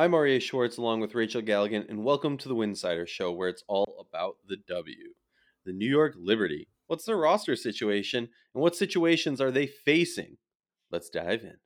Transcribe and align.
I'm 0.00 0.14
Aria 0.14 0.40
Schwartz 0.40 0.78
along 0.78 1.00
with 1.00 1.14
Rachel 1.14 1.42
Galligan, 1.42 1.86
and 1.90 2.02
welcome 2.02 2.38
to 2.38 2.48
the 2.48 2.54
Winsider 2.54 3.06
Show, 3.06 3.32
where 3.32 3.50
it's 3.50 3.62
all 3.68 4.06
about 4.08 4.36
the 4.48 4.56
W. 4.66 5.12
The 5.66 5.74
New 5.74 5.90
York 5.90 6.14
Liberty. 6.16 6.68
What's 6.86 7.04
their 7.04 7.18
roster 7.18 7.54
situation, 7.54 8.30
and 8.54 8.62
what 8.62 8.74
situations 8.74 9.42
are 9.42 9.50
they 9.50 9.66
facing? 9.66 10.38
Let's 10.90 11.10
dive 11.10 11.42
in. 11.42 11.58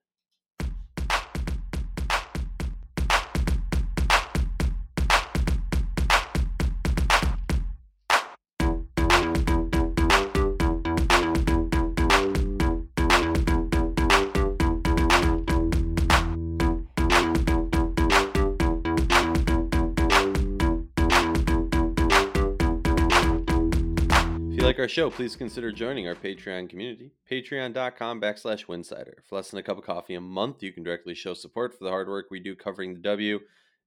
You 24.65 24.69
like 24.69 24.79
our 24.79 24.89
show, 24.89 25.11
please 25.11 25.37
consider 25.37 25.71
joining 25.71 26.09
our 26.09 26.15
Patreon 26.15 26.71
community, 26.71 27.13
patreon.com 27.31 28.19
backslash 28.19 28.65
winsider. 28.65 29.17
For 29.29 29.37
less 29.37 29.51
than 29.51 29.61
a 29.61 29.63
cup 29.63 29.77
of 29.77 29.85
coffee 29.85 30.15
a 30.15 30.23
month, 30.23 30.63
you 30.63 30.73
can 30.73 30.83
directly 30.83 31.15
show 31.15 31.35
support 31.35 31.77
for 31.77 31.85
the 31.85 31.91
hard 31.91 32.09
work 32.09 32.29
we 32.31 32.41
do 32.41 32.57
covering 32.57 32.95
the 32.95 33.01
W. 33.01 33.41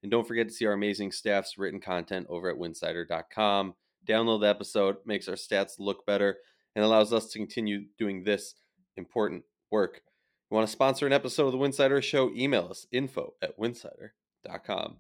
And 0.03 0.11
don't 0.11 0.27
forget 0.27 0.47
to 0.47 0.53
see 0.53 0.67
our 0.67 0.73
amazing 0.73 1.11
staff's 1.13 1.57
written 1.57 1.79
content 1.79 2.27
over 2.29 2.47
at 2.47 2.59
winsider.com. 2.59 3.73
Download 4.07 4.41
the 4.41 4.49
episode, 4.49 4.97
makes 5.03 5.27
our 5.27 5.33
stats 5.33 5.79
look 5.79 6.05
better, 6.05 6.37
and 6.75 6.85
allows 6.85 7.11
us 7.11 7.31
to 7.31 7.39
continue 7.39 7.85
doing 7.97 8.23
this 8.23 8.53
important 8.97 9.45
work. 9.71 10.01
You 10.51 10.55
want 10.55 10.67
to 10.67 10.71
sponsor 10.71 11.07
an 11.07 11.13
episode 11.13 11.47
of 11.47 11.53
the 11.53 11.57
Winsider 11.57 12.03
Show? 12.03 12.29
Email 12.35 12.67
us 12.69 12.85
info 12.91 13.33
at 13.41 13.59
winsider.com. 13.59 14.97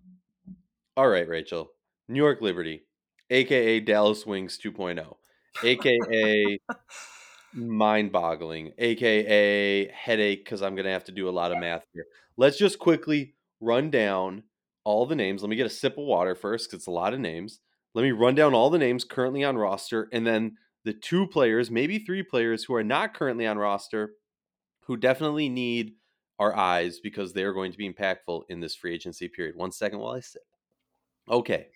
All 0.97 1.07
right, 1.07 1.27
Rachel. 1.27 1.69
New 2.07 2.23
York 2.23 2.41
Liberty, 2.41 2.87
aka 3.29 3.79
Dallas 3.79 4.25
Wings 4.25 4.57
oh. 4.65 4.69
2.0 4.69 5.17
aka 5.63 6.59
mind 7.53 8.11
boggling, 8.11 8.71
aka 8.77 9.87
headache, 9.87 10.43
because 10.43 10.61
I'm 10.61 10.75
going 10.75 10.85
to 10.85 10.91
have 10.91 11.05
to 11.05 11.11
do 11.11 11.29
a 11.29 11.31
lot 11.31 11.51
of 11.51 11.59
math 11.59 11.85
here. 11.93 12.05
Let's 12.37 12.57
just 12.57 12.79
quickly 12.79 13.33
run 13.59 13.89
down 13.89 14.43
all 14.83 15.05
the 15.05 15.15
names. 15.15 15.41
Let 15.41 15.49
me 15.49 15.55
get 15.55 15.65
a 15.65 15.71
sip 15.71 15.97
of 15.97 16.05
water 16.05 16.35
first, 16.35 16.69
because 16.69 16.81
it's 16.81 16.87
a 16.87 16.91
lot 16.91 17.13
of 17.13 17.19
names. 17.19 17.59
Let 17.93 18.03
me 18.03 18.11
run 18.11 18.35
down 18.35 18.53
all 18.53 18.69
the 18.69 18.77
names 18.77 19.03
currently 19.03 19.43
on 19.43 19.57
roster, 19.57 20.07
and 20.11 20.25
then 20.25 20.57
the 20.85 20.93
two 20.93 21.27
players, 21.27 21.71
maybe 21.71 21.99
three 21.99 22.23
players 22.23 22.63
who 22.63 22.73
are 22.75 22.83
not 22.83 23.13
currently 23.13 23.47
on 23.47 23.57
roster, 23.57 24.13
who 24.85 24.95
definitely 24.95 25.49
need 25.49 25.93
our 26.39 26.55
eyes 26.55 26.99
because 26.99 27.33
they 27.33 27.43
are 27.43 27.53
going 27.53 27.71
to 27.71 27.77
be 27.77 27.91
impactful 27.91 28.43
in 28.49 28.59
this 28.59 28.75
free 28.75 28.93
agency 28.93 29.27
period. 29.27 29.55
One 29.55 29.71
second 29.71 29.99
while 29.99 30.13
I 30.13 30.19
sip. 30.19 30.43
Okay. 31.29 31.67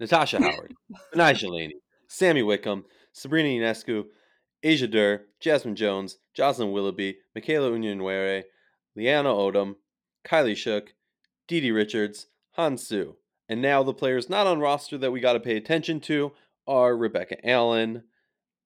Natasha 0.00 0.42
Howard, 0.42 0.74
Betnijah 1.14 1.50
Laney, 1.50 1.76
Sami 2.08 2.42
Whitcomb, 2.42 2.84
Sabrina 3.12 3.48
Ionescu, 3.48 4.04
Asia 4.62 4.86
Durr, 4.86 5.22
Jazmine 5.40 5.74
Jones, 5.74 6.18
Jocelyn 6.34 6.72
Willoughby, 6.72 7.18
Michaela 7.34 7.70
Onyenwere, 7.70 8.44
Leaonna 8.96 9.34
Odom, 9.34 9.76
Kylee 10.24 10.56
Shook, 10.56 10.94
DiDi 11.48 11.74
Richards, 11.74 12.26
Han 12.52 12.76
Xu. 12.76 13.14
And 13.48 13.60
now 13.60 13.82
the 13.82 13.92
players 13.92 14.30
not 14.30 14.46
on 14.46 14.60
roster 14.60 14.96
that 14.98 15.10
we 15.10 15.20
got 15.20 15.34
to 15.34 15.40
pay 15.40 15.56
attention 15.56 16.00
to 16.02 16.32
are 16.66 16.96
Rebecca 16.96 17.36
Allen 17.46 18.04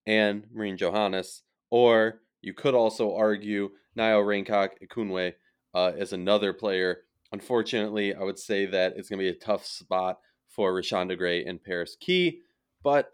and 0.06 0.46
Marine 0.52 0.76
Johannes. 0.76 1.42
Or 1.70 2.20
you 2.42 2.52
could 2.52 2.74
also 2.74 3.14
argue 3.14 3.70
Nayo 3.98 4.24
Raincock 4.24 4.72
Ekunwe 4.84 5.32
uh, 5.74 5.92
as 5.98 6.12
another 6.12 6.52
player. 6.52 6.98
Unfortunately, 7.32 8.14
I 8.14 8.22
would 8.22 8.38
say 8.38 8.66
that 8.66 8.94
it's 8.96 9.08
going 9.08 9.18
to 9.18 9.24
be 9.24 9.36
a 9.36 9.40
tough 9.40 9.64
spot 9.64 10.18
for 10.48 10.72
Reshanda 10.72 11.18
Gray 11.18 11.44
and 11.44 11.62
Paris 11.62 11.96
Kea. 11.98 12.40
But 12.82 13.10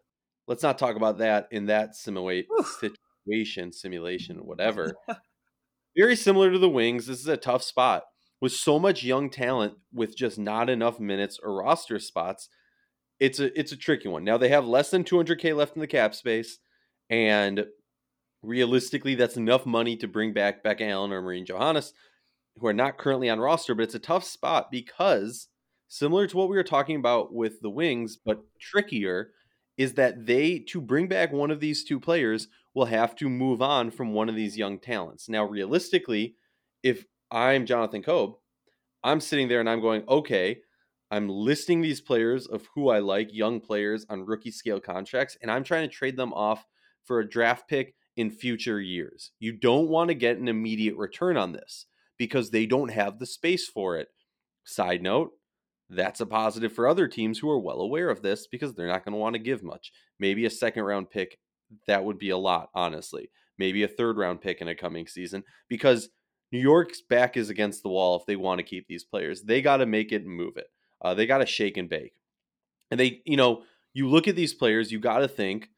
let's 0.46 0.62
not 0.62 0.78
talk 0.78 0.96
about 0.96 1.18
that 1.18 1.48
in 1.50 1.66
that 1.66 1.96
simulate 1.96 2.46
situation, 2.80 3.72
simulation, 3.72 4.38
whatever. 4.38 4.94
Very 5.96 6.16
similar 6.16 6.50
to 6.50 6.58
the 6.58 6.68
Wings. 6.68 7.06
This 7.06 7.20
is 7.20 7.28
a 7.28 7.36
tough 7.36 7.62
spot 7.62 8.04
with 8.40 8.52
so 8.52 8.78
much 8.78 9.04
young 9.04 9.30
talent 9.30 9.74
with 9.92 10.16
just 10.16 10.38
not 10.38 10.68
enough 10.68 10.98
minutes 10.98 11.38
or 11.42 11.54
roster 11.54 11.98
spots. 11.98 12.48
It's 13.20 13.38
a 13.38 13.58
it's 13.58 13.72
a 13.72 13.76
tricky 13.76 14.08
one. 14.08 14.24
Now 14.24 14.36
they 14.36 14.48
have 14.48 14.66
less 14.66 14.90
than 14.90 15.04
200k 15.04 15.54
left 15.56 15.76
in 15.76 15.80
the 15.80 15.86
cap 15.86 16.14
space, 16.14 16.58
and 17.08 17.66
realistically, 18.42 19.14
that's 19.14 19.36
enough 19.36 19.64
money 19.64 19.96
to 19.96 20.08
bring 20.08 20.32
back 20.32 20.64
Becca 20.64 20.84
Allen 20.84 21.12
or 21.12 21.22
Marine 21.22 21.46
Johannes, 21.46 21.92
who 22.56 22.66
are 22.66 22.72
not 22.72 22.98
currently 22.98 23.30
on 23.30 23.38
roster. 23.38 23.74
But 23.74 23.84
it's 23.84 23.94
a 23.94 24.00
tough 24.00 24.24
spot 24.24 24.70
because 24.70 25.48
similar 25.88 26.26
to 26.26 26.36
what 26.36 26.48
we 26.48 26.56
were 26.56 26.64
talking 26.64 26.96
about 26.96 27.32
with 27.32 27.60
the 27.60 27.70
Wings, 27.70 28.16
but 28.16 28.44
trickier 28.58 29.30
is 29.76 29.94
that 29.94 30.26
they 30.26 30.58
to 30.58 30.80
bring 30.80 31.08
back 31.08 31.32
one 31.32 31.50
of 31.50 31.60
these 31.60 31.84
two 31.84 31.98
players 31.98 32.48
will 32.74 32.86
have 32.86 33.14
to 33.16 33.28
move 33.28 33.62
on 33.62 33.90
from 33.90 34.12
one 34.12 34.28
of 34.28 34.34
these 34.34 34.56
young 34.56 34.78
talents. 34.78 35.28
Now, 35.28 35.44
realistically, 35.44 36.36
if 36.82 37.04
I'm 37.30 37.66
Jonathan 37.66 38.02
Kolb, 38.02 38.34
I'm 39.02 39.20
sitting 39.20 39.48
there 39.48 39.60
and 39.60 39.68
I'm 39.68 39.80
going, 39.80 40.04
okay, 40.08 40.58
I'm 41.10 41.28
listing 41.28 41.82
these 41.82 42.00
players 42.00 42.46
of 42.46 42.68
who 42.74 42.88
I 42.88 43.00
like, 43.00 43.34
young 43.34 43.60
players 43.60 44.06
on 44.08 44.24
rookie 44.24 44.50
scale 44.50 44.80
contracts, 44.80 45.36
and 45.42 45.50
I'm 45.50 45.64
trying 45.64 45.88
to 45.88 45.94
trade 45.94 46.16
them 46.16 46.32
off 46.32 46.64
for 47.04 47.20
a 47.20 47.28
draft 47.28 47.68
pick 47.68 47.94
in 48.16 48.30
future 48.30 48.80
years. 48.80 49.32
You 49.38 49.52
don't 49.52 49.88
want 49.88 50.08
to 50.08 50.14
get 50.14 50.38
an 50.38 50.48
immediate 50.48 50.96
return 50.96 51.36
on 51.36 51.52
this 51.52 51.86
because 52.18 52.50
they 52.50 52.66
don't 52.66 52.90
have 52.90 53.18
the 53.18 53.26
space 53.26 53.68
for 53.68 53.96
it. 53.98 54.08
Side 54.64 55.02
note, 55.02 55.32
that's 55.94 56.20
a 56.20 56.26
positive 56.26 56.72
for 56.72 56.88
other 56.88 57.08
teams 57.08 57.38
who 57.38 57.50
are 57.50 57.58
well 57.58 57.80
aware 57.80 58.10
of 58.10 58.22
this 58.22 58.46
because 58.46 58.74
they're 58.74 58.86
not 58.86 59.04
going 59.04 59.12
to 59.12 59.18
want 59.18 59.34
to 59.34 59.38
give 59.38 59.62
much. 59.62 59.92
Maybe 60.18 60.44
a 60.44 60.50
second 60.50 60.84
round 60.84 61.10
pick, 61.10 61.38
that 61.86 62.04
would 62.04 62.18
be 62.18 62.30
a 62.30 62.36
lot, 62.36 62.70
honestly. 62.74 63.30
Maybe 63.58 63.82
a 63.82 63.88
third 63.88 64.16
round 64.16 64.40
pick 64.40 64.60
in 64.60 64.68
a 64.68 64.74
coming 64.74 65.06
season 65.06 65.44
because 65.68 66.08
New 66.50 66.58
York's 66.58 67.00
back 67.00 67.36
is 67.36 67.50
against 67.50 67.82
the 67.82 67.88
wall 67.88 68.16
if 68.16 68.26
they 68.26 68.36
want 68.36 68.58
to 68.58 68.64
keep 68.64 68.86
these 68.86 69.04
players. 69.04 69.42
They 69.42 69.62
got 69.62 69.78
to 69.78 69.86
make 69.86 70.12
it 70.12 70.22
and 70.22 70.30
move 70.30 70.56
it. 70.56 70.66
Uh, 71.00 71.14
they 71.14 71.26
got 71.26 71.38
to 71.38 71.46
shake 71.46 71.76
and 71.76 71.88
bake. 71.88 72.14
And 72.90 73.00
they, 73.00 73.22
you 73.24 73.36
know, 73.36 73.62
you 73.94 74.08
look 74.08 74.28
at 74.28 74.36
these 74.36 74.54
players, 74.54 74.92
you 74.92 75.00
got 75.00 75.18
to 75.18 75.28
think 75.28 75.68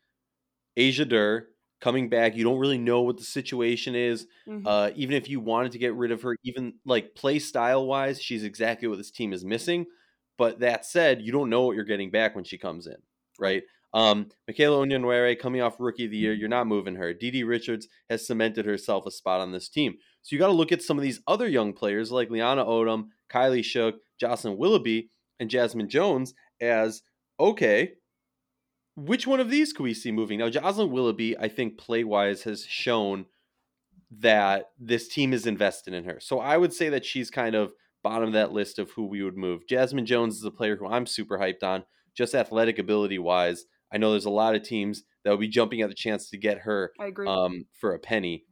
Asia 0.77 1.05
Durr 1.05 1.47
coming 1.81 2.09
back. 2.09 2.37
You 2.37 2.45
don't 2.45 2.59
really 2.59 2.79
know 2.79 3.03
what 3.03 3.19
the 3.19 3.25
situation 3.25 3.95
is. 3.95 4.27
Mm-hmm. 4.49 4.67
Uh, 4.67 4.91
even 4.97 5.15
if 5.17 5.29
you 5.29 5.41
wanted 5.41 5.73
to 5.73 5.79
get 5.79 5.95
rid 5.95 6.11
of 6.11 6.23
her, 6.23 6.37
even 6.45 6.75
like 6.85 7.15
play 7.15 7.39
style 7.39 7.87
wise, 7.87 8.21
she's 8.21 8.45
exactly 8.45 8.89
what 8.89 8.99
this 8.99 9.11
team 9.11 9.33
is 9.33 9.45
missing. 9.45 9.87
But 10.37 10.61
that 10.61 10.85
said, 10.85 11.23
you 11.23 11.33
don't 11.33 11.51
know 11.51 11.63
what 11.63 11.77
you're 11.77 11.85
getting 11.85 12.11
back 12.11 12.35
when 12.35 12.45
she 12.45 12.59
comes 12.59 12.87
in, 12.87 12.97
right? 13.39 13.63
Um, 13.93 14.31
Michaela 14.49 14.85
Onyenwere 14.85 15.39
coming 15.39 15.61
off 15.61 15.77
rookie 15.79 16.07
of 16.07 16.11
the 16.11 16.17
year, 16.17 16.33
you're 16.33 16.49
not 16.49 16.67
moving 16.67 16.97
her. 16.97 17.15
Dee 17.15 17.45
Richards 17.45 17.87
has 18.11 18.27
cemented 18.27 18.67
herself 18.67 19.07
a 19.07 19.11
spot 19.11 19.41
on 19.41 19.53
this 19.53 19.69
team. 19.69 19.95
So 20.23 20.35
you 20.35 20.41
got 20.41 20.49
to 20.49 20.53
look 20.53 20.73
at 20.73 20.83
some 20.83 20.99
of 20.99 21.03
these 21.03 21.21
other 21.29 21.47
young 21.47 21.73
players 21.73 22.11
like 22.11 22.29
Leaonna 22.29 22.67
Odom, 22.67 23.09
Kylee 23.33 23.65
Shook, 23.65 23.97
Jocelyn 24.19 24.57
Willoughby, 24.57 25.11
and 25.39 25.49
Jazmine 25.49 25.89
Jones 25.89 26.35
as 26.61 27.03
okay, 27.39 27.93
which 28.97 29.27
one 29.27 29.41
of 29.41 29.51
these 29.51 29.73
could 29.73 29.83
we 29.85 29.95
see 29.95 30.13
moving? 30.13 30.39
Now, 30.39 30.51
Jocelyn 30.51 30.91
Willoughby, 30.91 31.39
I 31.39 31.49
think 31.49 31.79
play 31.79 32.05
wise, 32.05 32.43
has 32.43 32.65
shown 32.65 33.27
that 34.11 34.71
this 34.79 35.09
team 35.09 35.33
is 35.33 35.47
invested 35.47 35.95
in 35.95 36.05
her. 36.05 36.19
So 36.21 36.41
I 36.41 36.57
would 36.57 36.73
say 36.73 36.89
that 36.89 37.05
she's 37.05 37.31
kind 37.31 37.55
of 37.55 37.73
bottom 38.05 38.29
of 38.29 38.35
that 38.35 38.53
list 38.53 38.79
of 38.79 38.93
who 38.93 39.07
we 39.07 39.23
would 39.23 39.37
move. 39.37 39.67
Jazmine 39.67 40.05
Jones 40.05 40.37
is 40.37 40.45
a 40.45 40.51
player 40.53 40.77
who 40.77 40.87
I'm 40.87 41.07
super 41.07 41.39
hyped 41.39 41.65
on, 41.65 41.85
just 42.15 42.35
athletic 42.35 42.79
ability 42.79 43.19
wise. 43.19 43.65
I 43.93 43.99
know 43.99 44.13
there's 44.13 44.27
a 44.27 44.31
lot 44.31 44.55
of 44.55 44.63
teams 44.63 45.03
that 45.25 45.31
will 45.31 45.39
be 45.39 45.49
jumping 45.49 45.81
at 45.81 45.89
the 45.89 45.95
chance 45.95 46.29
to 46.31 46.37
get 46.37 46.59
her 46.59 46.93
I 47.01 47.07
agree. 47.07 47.27
Um, 47.27 47.67
for 47.73 47.95
a 47.95 47.99
penny. 47.99 48.45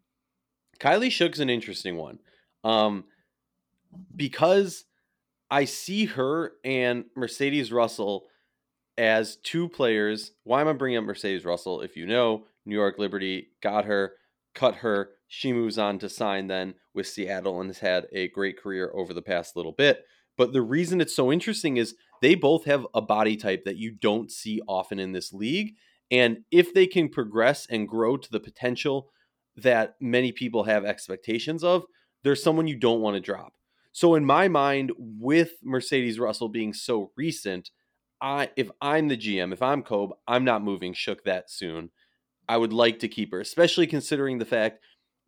Kylee 0.81 1.13
Shook's 1.13 1.39
an 1.39 1.51
interesting 1.51 1.97
one 1.97 2.19
um, 2.65 3.05
because 4.17 4.85
I 5.51 5.67
see 5.67 6.07
her 6.07 6.55
and 6.65 7.05
Mercedes 7.15 7.71
Russell 7.71 8.25
as 8.97 9.37
two 9.37 9.69
players. 9.69 10.33
Why 10.45 10.61
am 10.61 10.69
I 10.69 10.73
bringing 10.73 10.99
up 10.99 11.05
Mercedes 11.05 11.45
Russell? 11.45 11.83
If 11.83 11.97
you 11.97 12.07
know, 12.07 12.47
New 12.65 12.75
York 12.75 12.99
Liberty 12.99 13.49
got 13.63 13.85
her, 13.85 14.13
cut 14.55 14.77
her, 14.77 15.11
she 15.27 15.53
moves 15.53 15.79
on 15.79 15.99
to 16.01 16.09
sign 16.09 16.47
then 16.47 16.75
with 16.95 17.07
Seattle 17.07 17.61
and 17.61 17.69
has 17.69 17.79
had 17.79 18.07
a 18.13 18.29
great 18.29 18.59
career 18.59 18.93
over 18.95 19.15
the 19.15 19.23
past 19.23 19.57
little 19.57 19.73
bit. 19.73 20.05
But 20.37 20.53
the 20.53 20.63
reason 20.63 21.01
it's 21.01 21.17
so 21.17 21.33
interesting 21.33 21.77
is 21.77 21.95
they 22.21 22.35
both 22.35 22.65
have 22.65 22.87
a 22.95 23.03
body 23.03 23.37
type 23.37 23.65
that 23.65 23.77
you 23.77 23.91
don't 23.91 24.31
see 24.31 24.61
often 24.69 24.99
in 24.99 25.13
this 25.13 25.33
league. 25.33 25.75
And 26.11 26.39
if 26.51 26.75
they 26.75 26.87
can 26.87 27.09
progress 27.09 27.67
and 27.69 27.89
grow 27.89 28.17
to 28.17 28.31
the 28.31 28.41
potential 28.41 29.11
that 29.57 29.95
many 30.01 30.33
people 30.33 30.65
have 30.65 30.85
expectations 30.85 31.65
of, 31.65 31.85
there's 32.23 32.43
someone 32.43 32.67
you 32.67 32.77
don't 32.77 33.01
want 33.01 33.15
to 33.15 33.21
drop. 33.21 33.55
So 33.93 34.15
in 34.15 34.25
my 34.25 34.49
mind, 34.49 34.93
with 34.99 35.53
Mercedes 35.63 36.19
Russell 36.19 36.49
being 36.49 36.73
so 36.73 37.11
recent, 37.17 37.71
I 38.21 38.51
if 38.57 38.71
I'm 38.81 39.09
the 39.09 39.17
GM, 39.17 39.53
if 39.53 39.61
I'm 39.61 39.83
Kolb, 39.83 40.13
I'm 40.27 40.45
not 40.45 40.63
moving 40.63 40.95
Shook 40.95 41.25
that 41.25 41.51
soon. 41.51 41.91
I 42.49 42.57
would 42.57 42.73
like 42.73 42.99
to 43.01 43.09
keep 43.09 43.33
her, 43.33 43.41
especially 43.41 43.87
considering 43.87 44.39
the 44.39 44.45
fact 44.45 44.81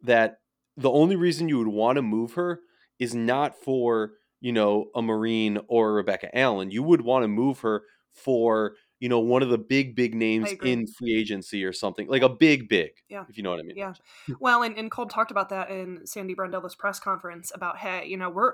that 0.03 0.39
the 0.77 0.91
only 0.91 1.17
reason 1.17 1.49
you 1.49 1.59
would 1.59 1.69
want 1.69 1.97
to 1.97 2.03
move 2.03 2.35
her 2.35 2.61
is 2.99 3.15
not 3.15 3.57
for 3.57 4.13
you 4.45 4.53
know, 4.53 4.91
a 4.95 5.01
Marine 5.01 5.59
or 5.69 5.95
Rebecca 5.95 6.29
Allen. 6.37 6.71
You 6.71 6.83
would 6.83 7.01
want 7.01 7.25
to 7.25 7.29
move 7.29 7.61
her 7.61 7.85
for, 8.13 8.75
you 9.01 9.09
know, 9.09 9.19
one 9.19 9.43
of 9.43 9.49
the 9.49 9.57
big, 9.57 9.97
big 9.97 10.15
names 10.15 10.53
in 10.63 10.87
free 10.87 11.19
agency 11.19 11.65
or 11.65 11.73
something 11.73 12.07
like 12.09 12.21
a 12.21 12.29
big, 12.29 12.69
big. 12.69 12.91
Yeah. 13.09 13.25
If 13.27 13.39
you 13.39 13.43
know 13.43 13.49
what 13.53 13.61
I 13.61 13.63
mean. 13.63 13.79
Yeah. 13.79 13.95
Well, 14.41 14.63
and, 14.63 14.77
and 14.77 14.91
Kolb 14.91 15.09
talked 15.09 15.31
about 15.31 15.49
that 15.49 15.71
in 15.71 16.07
Sandy 16.07 16.35
Brondello's 16.35 16.75
press 16.75 17.01
conference 17.01 17.53
about, 17.55 17.79
hey, 17.79 18.05
you 18.07 18.19
know, 18.19 18.29
we're, 18.29 18.53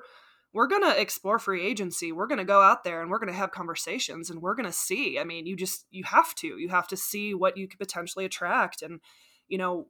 we're 0.53 0.67
going 0.67 0.83
to 0.83 1.01
explore 1.01 1.39
free 1.39 1.65
agency. 1.65 2.11
We're 2.13 2.27
going 2.27 2.39
to 2.39 2.45
go 2.45 2.61
out 2.61 2.83
there 2.83 3.01
and 3.01 3.11
we're 3.11 3.19
going 3.19 3.33
to 3.33 3.39
have 3.39 3.53
conversations 3.53 4.31
and 4.31 4.43
we're 4.43 4.55
going 4.55 4.67
to 4.67 4.73
see. 4.73 5.19
I 5.19 5.25
mean, 5.25 5.47
you 5.47 5.57
just, 5.57 5.87
you 5.91 6.05
have 6.05 6.35
to. 6.37 6.59
You 6.59 6.69
have 6.71 6.89
to 6.89 6.97
see 6.97 7.35
what 7.35 7.57
you 7.57 7.69
could 7.69 7.79
potentially 7.79 8.25
attract. 8.25 8.83
And, 8.83 9.01
you 9.49 9.59
know, 9.59 9.87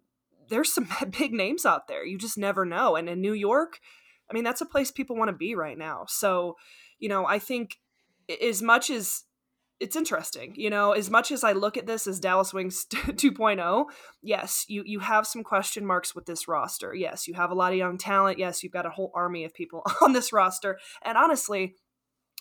there's 0.49 0.73
some 0.73 0.89
big 1.19 1.33
names 1.33 1.65
out 1.65 1.89
there. 1.89 2.05
You 2.05 2.19
just 2.19 2.37
never 2.37 2.65
know. 2.65 2.97
And 2.97 3.09
in 3.09 3.21
New 3.21 3.33
York, 3.33 3.81
I 4.31 4.35
mean, 4.35 4.45
that's 4.45 4.61
a 4.61 4.67
place 4.67 4.91
people 4.91 5.17
want 5.17 5.29
to 5.31 5.37
be 5.37 5.55
right 5.55 5.79
now. 5.79 6.05
So, 6.09 6.57
you 6.99 7.09
know, 7.09 7.27
I 7.27 7.39
think 7.39 7.79
as 8.43 8.63
much 8.63 8.91
as 8.91 9.25
it's 9.81 9.97
interesting, 9.97 10.53
you 10.57 10.69
know, 10.69 10.93
as 10.93 11.11
much 11.11 11.33
as 11.33 11.43
I 11.43 11.53
look 11.53 11.79
at 11.79 11.87
this 11.87 12.07
as 12.07 12.21
Dallas 12.21 12.53
Wings 12.53 12.85
2.0, 12.91 13.87
yes, 14.23 14.67
you 14.69 14.83
you 14.85 15.01
have 15.01 15.27
some 15.27 15.43
question 15.43 15.87
marks 15.87 16.15
with 16.15 16.27
this 16.27 16.47
roster. 16.47 16.95
Yes, 16.95 17.27
you 17.27 17.35
have 17.35 17.51
a 17.51 17.55
lot 17.55 17.73
of 17.73 17.79
young 17.79 17.97
talent. 17.97 18.39
Yes, 18.39 18.63
you've 18.63 18.73
got 18.73 18.87
a 18.87 18.91
whole 18.91 19.11
army 19.15 19.45
of 19.45 19.55
people 19.55 19.83
on 20.03 20.13
this 20.13 20.33
roster. 20.33 20.79
And 21.03 21.17
honestly, 21.17 21.77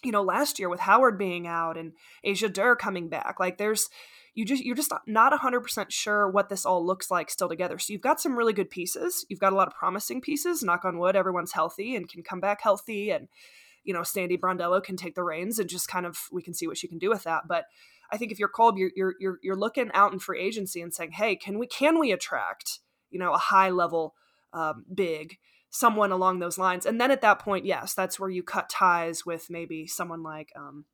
you 0.03 0.11
know, 0.11 0.21
last 0.21 0.59
year 0.59 0.69
with 0.69 0.81
Howard 0.81 1.17
being 1.17 1.47
out 1.47 1.77
and 1.77 1.93
Asia 2.23 2.49
Durr 2.49 2.75
coming 2.75 3.07
back, 3.07 3.37
like 3.39 3.57
there's 3.57 3.89
you 4.35 4.45
just 4.45 4.63
you're 4.63 4.75
just 4.75 4.93
not 5.07 5.31
100% 5.31 5.85
sure 5.91 6.29
what 6.29 6.49
this 6.49 6.65
all 6.65 6.85
looks 6.85 7.09
like 7.09 7.29
still 7.29 7.49
together. 7.49 7.79
So 7.79 7.93
you've 7.93 8.01
got 8.01 8.19
some 8.19 8.37
really 8.37 8.53
good 8.53 8.69
pieces. 8.69 9.25
You've 9.29 9.39
got 9.39 9.53
a 9.53 9.55
lot 9.55 9.67
of 9.67 9.75
promising 9.75 10.19
pieces. 10.19 10.61
Knock 10.61 10.83
on 10.83 10.99
wood, 10.99 11.15
everyone's 11.15 11.53
healthy 11.53 11.95
and 11.95 12.09
can 12.09 12.21
come 12.21 12.41
back 12.41 12.61
healthy 12.61 13.11
and 13.11 13.29
you 13.89 13.93
know, 13.95 14.03
Sandy 14.03 14.37
Brondello 14.37 14.83
can 14.83 14.97
take 14.97 15.15
the 15.15 15.23
reins 15.23 15.57
and 15.57 15.67
just 15.67 15.87
kind 15.87 16.05
of 16.05 16.19
we 16.31 16.43
can 16.43 16.53
see 16.53 16.67
what 16.67 16.77
she 16.77 16.87
can 16.87 16.99
do 16.99 17.09
with 17.09 17.23
that. 17.23 17.47
But 17.47 17.65
I 18.11 18.17
think 18.17 18.31
if 18.31 18.37
you're 18.37 18.47
Kolb, 18.47 18.77
you're 18.77 18.91
you're 18.95 19.15
you're, 19.19 19.39
you're 19.41 19.55
looking 19.55 19.89
out 19.95 20.13
in 20.13 20.19
free 20.19 20.39
agency 20.39 20.79
and 20.79 20.93
saying, 20.93 21.13
hey, 21.13 21.35
can 21.35 21.57
we 21.57 21.65
can 21.65 21.97
we 21.97 22.11
attract 22.11 22.81
you 23.09 23.17
know 23.17 23.33
a 23.33 23.39
high 23.39 23.71
level 23.71 24.13
um, 24.53 24.85
big 24.93 25.39
someone 25.71 26.11
along 26.11 26.37
those 26.37 26.59
lines? 26.59 26.85
And 26.85 27.01
then 27.01 27.09
at 27.09 27.21
that 27.21 27.39
point, 27.39 27.65
yes, 27.65 27.95
that's 27.95 28.19
where 28.19 28.29
you 28.29 28.43
cut 28.43 28.69
ties 28.69 29.25
with 29.25 29.49
maybe 29.49 29.87
someone 29.87 30.21
like 30.21 30.51
um, 30.55 30.85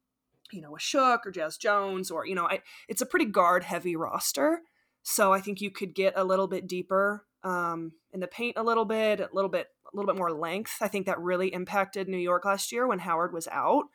you 0.54 0.62
know, 0.62 0.74
a 0.74 0.80
Shook 0.80 1.26
or 1.26 1.32
Jazz 1.32 1.58
Jones, 1.58 2.10
or, 2.10 2.26
you 2.26 2.36
know, 2.36 2.48
I, 2.48 2.62
it's 2.88 3.02
a 3.02 3.06
pretty 3.06 3.26
guard 3.26 3.66
heavy 3.66 3.98
roster. 3.98 4.62
So 5.04 5.34
I 5.34 5.42
think 5.42 5.60
you 5.60 5.70
could 5.70 5.94
get 5.94 6.14
a 6.16 6.24
little 6.24 6.48
bit 6.48 6.66
deeper 6.66 7.26
um, 7.46 7.94
in 8.12 8.20
the 8.20 8.28
paint 8.28 8.58
a 8.58 8.64
little 8.64 8.86
bit, 8.86 9.22
a 9.22 9.30
little 9.32 9.50
bit, 9.50 9.68
a 9.86 9.96
little 9.96 10.12
bit 10.12 10.18
more 10.18 10.34
length. 10.34 10.78
I 10.82 10.90
think 10.90 11.06
that 11.06 11.20
really 11.20 11.54
impacted 11.54 12.10
New 12.10 12.18
York 12.18 12.44
last 12.44 12.72
year 12.72 12.88
when 12.88 13.00
Howard 13.00 13.32
was 13.32 13.48
out. 13.48 13.86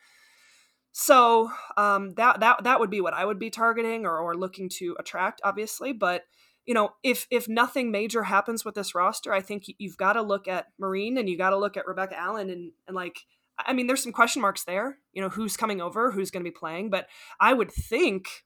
So 0.93 1.51
um, 1.77 2.15
that 2.15 2.41
that 2.41 2.65
that 2.65 2.81
would 2.81 2.91
be 2.91 3.01
what 3.01 3.15
I 3.15 3.25
would 3.25 3.39
be 3.39 3.51
targeting 3.51 4.07
or, 4.07 4.19
or 4.19 4.37
looking 4.37 4.69
to 4.79 4.97
attract, 4.99 5.41
obviously. 5.45 5.93
But 5.93 6.23
you 6.65 6.75
know, 6.75 6.91
if 7.03 7.27
if 7.31 7.49
nothing 7.49 7.91
major 7.91 8.25
happens 8.25 8.65
with 8.65 8.75
this 8.75 8.95
roster, 8.95 9.33
I 9.33 9.41
think 9.41 9.65
you've 9.79 9.97
got 9.97 10.15
to 10.15 10.23
look 10.23 10.49
at 10.49 10.67
Marine 10.79 11.19
and 11.19 11.29
you 11.29 11.37
got 11.37 11.51
to 11.51 11.59
look 11.59 11.77
at 11.77 11.87
Rebecca 11.87 12.19
Allen 12.19 12.51
and 12.51 12.73
and 12.87 12.97
like 12.97 13.19
I 13.59 13.73
mean, 13.73 13.87
there's 13.87 14.03
some 14.03 14.13
question 14.13 14.43
marks 14.43 14.65
there. 14.65 14.99
You 15.13 15.23
know, 15.23 15.29
who's 15.29 15.57
coming 15.57 15.81
over, 15.81 16.11
who's 16.11 16.31
going 16.31 16.45
to 16.45 16.51
be 16.51 16.57
playing, 16.57 16.91
but 16.91 17.07
I 17.41 17.53
would 17.53 17.71
think 17.71 18.45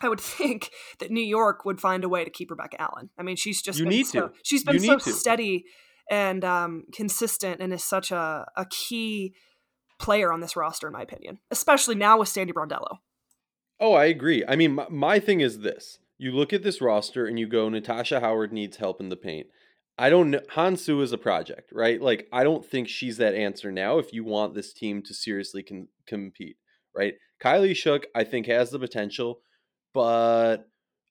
I 0.00 0.08
would 0.08 0.20
think 0.38 0.70
that 0.98 1.10
New 1.10 1.24
York 1.24 1.64
would 1.64 1.80
find 1.80 2.04
a 2.04 2.08
way 2.08 2.24
to 2.24 2.30
keep 2.30 2.50
Rebecca 2.50 2.80
Allen. 2.80 3.10
I 3.18 3.22
mean, 3.22 3.36
she's 3.36 3.62
just 3.62 3.78
you 3.78 3.86
need 3.86 4.06
so, 4.06 4.28
to. 4.28 4.34
She's 4.42 4.64
been 4.64 4.80
so 4.80 4.98
steady 4.98 5.64
and 6.10 6.44
um, 6.44 6.84
consistent, 6.92 7.60
and 7.60 7.72
is 7.72 7.84
such 7.84 8.10
a, 8.10 8.46
a 8.56 8.66
key 8.66 9.34
player 9.98 10.32
on 10.32 10.40
this 10.40 10.56
roster, 10.56 10.88
in 10.88 10.92
my 10.92 11.02
opinion, 11.02 11.38
especially 11.50 11.94
now 11.94 12.18
with 12.18 12.28
Sandy 12.28 12.52
Brondello. 12.52 12.98
Oh, 13.78 13.94
I 13.94 14.06
agree. 14.06 14.44
I 14.46 14.56
mean, 14.56 14.74
my, 14.74 14.86
my 14.90 15.18
thing 15.20 15.40
is 15.40 15.60
this: 15.60 15.98
you 16.18 16.32
look 16.32 16.52
at 16.52 16.62
this 16.62 16.80
roster 16.80 17.26
and 17.26 17.38
you 17.38 17.46
go, 17.46 17.68
Natasha 17.68 18.20
Howard 18.20 18.52
needs 18.52 18.76
help 18.76 19.00
in 19.00 19.08
the 19.08 19.16
paint. 19.16 19.46
I 19.96 20.08
don't 20.08 20.30
know. 20.30 20.40
Han 20.50 20.76
Xu 20.76 21.02
is 21.02 21.12
a 21.12 21.18
project, 21.18 21.70
right? 21.72 22.00
Like, 22.00 22.26
I 22.32 22.42
don't 22.42 22.64
think 22.64 22.88
she's 22.88 23.18
that 23.18 23.34
answer 23.34 23.70
now 23.70 23.98
if 23.98 24.12
you 24.12 24.24
want 24.24 24.54
this 24.54 24.72
team 24.72 25.02
to 25.02 25.14
seriously 25.14 25.64
compete, 26.06 26.56
right? 26.96 27.14
Kylee 27.42 27.76
Shook, 27.76 28.06
I 28.14 28.24
think, 28.24 28.46
has 28.46 28.70
the 28.70 28.78
potential, 28.78 29.40
but 29.92 30.68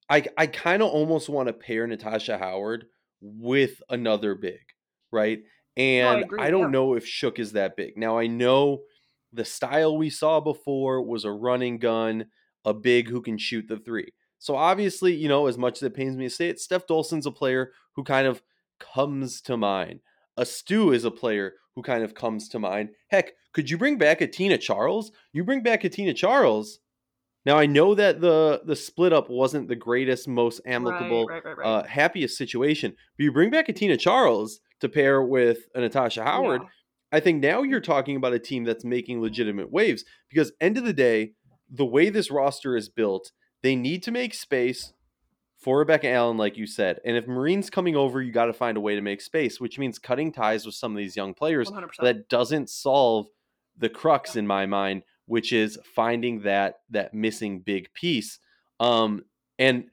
I, 0.09 0.25
I 0.37 0.47
kind 0.47 0.81
of 0.81 0.89
almost 0.89 1.29
want 1.29 1.47
to 1.47 1.53
pair 1.53 1.85
Natasha 1.85 2.37
Howard 2.37 2.85
with 3.21 3.81
another 3.89 4.35
big, 4.35 4.59
right? 5.11 5.39
And 5.77 6.25
I, 6.39 6.47
I, 6.47 6.49
don't 6.51 6.61
yeah. 6.61 6.71
know 6.71 6.95
if 6.95 7.05
Shook 7.05 7.39
is 7.39 7.53
that 7.53 7.77
big. 7.77 7.97
Now, 7.97 8.17
I 8.17 8.27
know 8.27 8.81
the 9.31 9.45
style 9.45 9.97
we 9.97 10.09
saw 10.09 10.39
before 10.39 11.01
was 11.01 11.25
a 11.25 11.31
running 11.31 11.77
gun, 11.77 12.25
a 12.65 12.73
big 12.73 13.09
who 13.09 13.21
can 13.21 13.37
shoot 13.37 13.67
the 13.67 13.77
three. 13.77 14.11
So 14.39 14.55
obviously, 14.55 15.13
you 15.13 15.27
know, 15.27 15.47
as 15.47 15.57
much 15.57 15.77
as 15.77 15.83
it 15.83 15.93
pains 15.93 16.15
me 16.15 16.25
to 16.25 16.29
say 16.29 16.49
it, 16.49 16.57
Stef 16.57 16.87
Dolson's 16.87 17.25
a 17.25 17.31
player 17.31 17.71
who 17.95 18.03
kind 18.03 18.25
of 18.25 18.41
comes 18.79 19.41
to 19.41 19.57
mind. 19.57 19.99
A 20.37 20.45
Stu 20.45 20.93
is 20.93 21.03
a 21.03 21.11
player 21.11 21.53
who 21.75 21.81
kind 21.81 22.03
of 22.03 22.15
comes 22.15 22.47
to 22.49 22.59
mind. 22.59 22.89
Heck, 23.09 23.33
could 23.53 23.69
you 23.69 23.77
bring 23.77 23.97
back 23.97 24.21
a 24.21 24.27
Tina 24.27 24.57
Charles? 24.57 25.11
You 25.33 25.43
bring 25.43 25.61
back 25.61 25.83
a 25.83 25.89
Tina 25.89 26.13
Charles. 26.13 26.79
Now 27.49 27.57
I 27.57 27.65
know 27.65 27.95
that 27.95 28.21
the 28.21 28.61
the 28.63 28.75
split 28.75 29.11
up 29.11 29.27
wasn't 29.27 29.69
the 29.69 29.75
greatest, 29.75 30.27
most 30.27 30.61
amicable, 30.67 31.25
right, 31.25 31.43
right, 31.43 31.57
right, 31.57 31.65
uh, 31.65 31.83
happiest 31.83 32.37
situation, 32.37 32.95
but 33.17 33.23
you 33.23 33.31
bring 33.31 33.49
back 33.49 33.67
a 33.67 33.73
Tina 33.73 33.97
Charles 33.97 34.59
to 34.81 34.87
pair 34.87 35.23
with 35.23 35.67
a 35.73 35.79
Natasha 35.79 36.23
Howard. 36.23 36.61
Yeah. 36.61 36.67
I 37.11 37.19
think 37.19 37.41
now 37.41 37.63
you're 37.63 37.79
talking 37.79 38.15
about 38.17 38.33
a 38.33 38.39
team 38.39 38.65
that's 38.65 38.85
making 38.85 39.19
legitimate 39.19 39.71
waves 39.71 40.05
because 40.29 40.51
end 40.61 40.77
of 40.77 40.83
the 40.83 40.93
day, 40.93 41.31
the 41.67 41.87
way 41.87 42.11
this 42.11 42.29
roster 42.29 42.77
is 42.77 42.87
built, 42.87 43.31
they 43.63 43.75
need 43.75 44.03
to 44.03 44.11
make 44.11 44.35
space 44.35 44.93
for 45.57 45.79
Rebecca 45.79 46.07
Allen, 46.07 46.37
like 46.37 46.55
you 46.55 46.67
said. 46.67 46.99
And 47.03 47.17
if 47.17 47.25
Marine's 47.25 47.71
coming 47.71 47.95
over, 47.95 48.21
you 48.21 48.31
got 48.31 48.45
to 48.45 48.53
find 48.53 48.77
a 48.77 48.81
way 48.81 48.93
to 48.93 49.01
make 49.01 49.21
space, 49.21 49.59
which 49.59 49.79
means 49.79 49.97
cutting 49.97 50.31
ties 50.31 50.67
with 50.67 50.75
some 50.75 50.91
of 50.91 50.99
these 50.99 51.15
young 51.15 51.33
players. 51.33 51.71
100%. 51.71 51.87
That 52.03 52.29
doesn't 52.29 52.69
solve 52.69 53.25
the 53.75 53.89
crux 53.89 54.35
in 54.35 54.45
my 54.45 54.67
mind, 54.67 55.01
which 55.29 55.53
is 55.53 55.77
finding 55.95 56.41
that 56.41 56.79
that 56.89 57.13
missing 57.13 57.59
big 57.59 57.93
piece. 57.93 58.39
Um, 58.79 59.25
and 59.59 59.85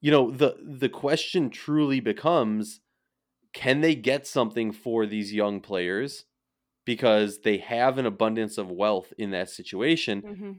you 0.00 0.10
know 0.10 0.32
the 0.32 0.56
the 0.60 0.88
question 0.88 1.48
truly 1.48 2.00
becomes, 2.00 2.80
can 3.54 3.82
they 3.82 3.94
get 3.94 4.26
something 4.26 4.72
for 4.72 5.06
these 5.06 5.32
young 5.32 5.60
players 5.60 6.24
because 6.84 7.42
they 7.42 7.58
have 7.58 7.98
an 7.98 8.06
abundance 8.06 8.58
of 8.58 8.68
wealth 8.68 9.12
in 9.16 9.30
that 9.30 9.48
situation, 9.48 10.22
mm-hmm. 10.22 10.52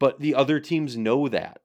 but 0.00 0.18
the 0.18 0.34
other 0.34 0.58
teams 0.58 0.96
know 0.96 1.28
that, 1.28 1.60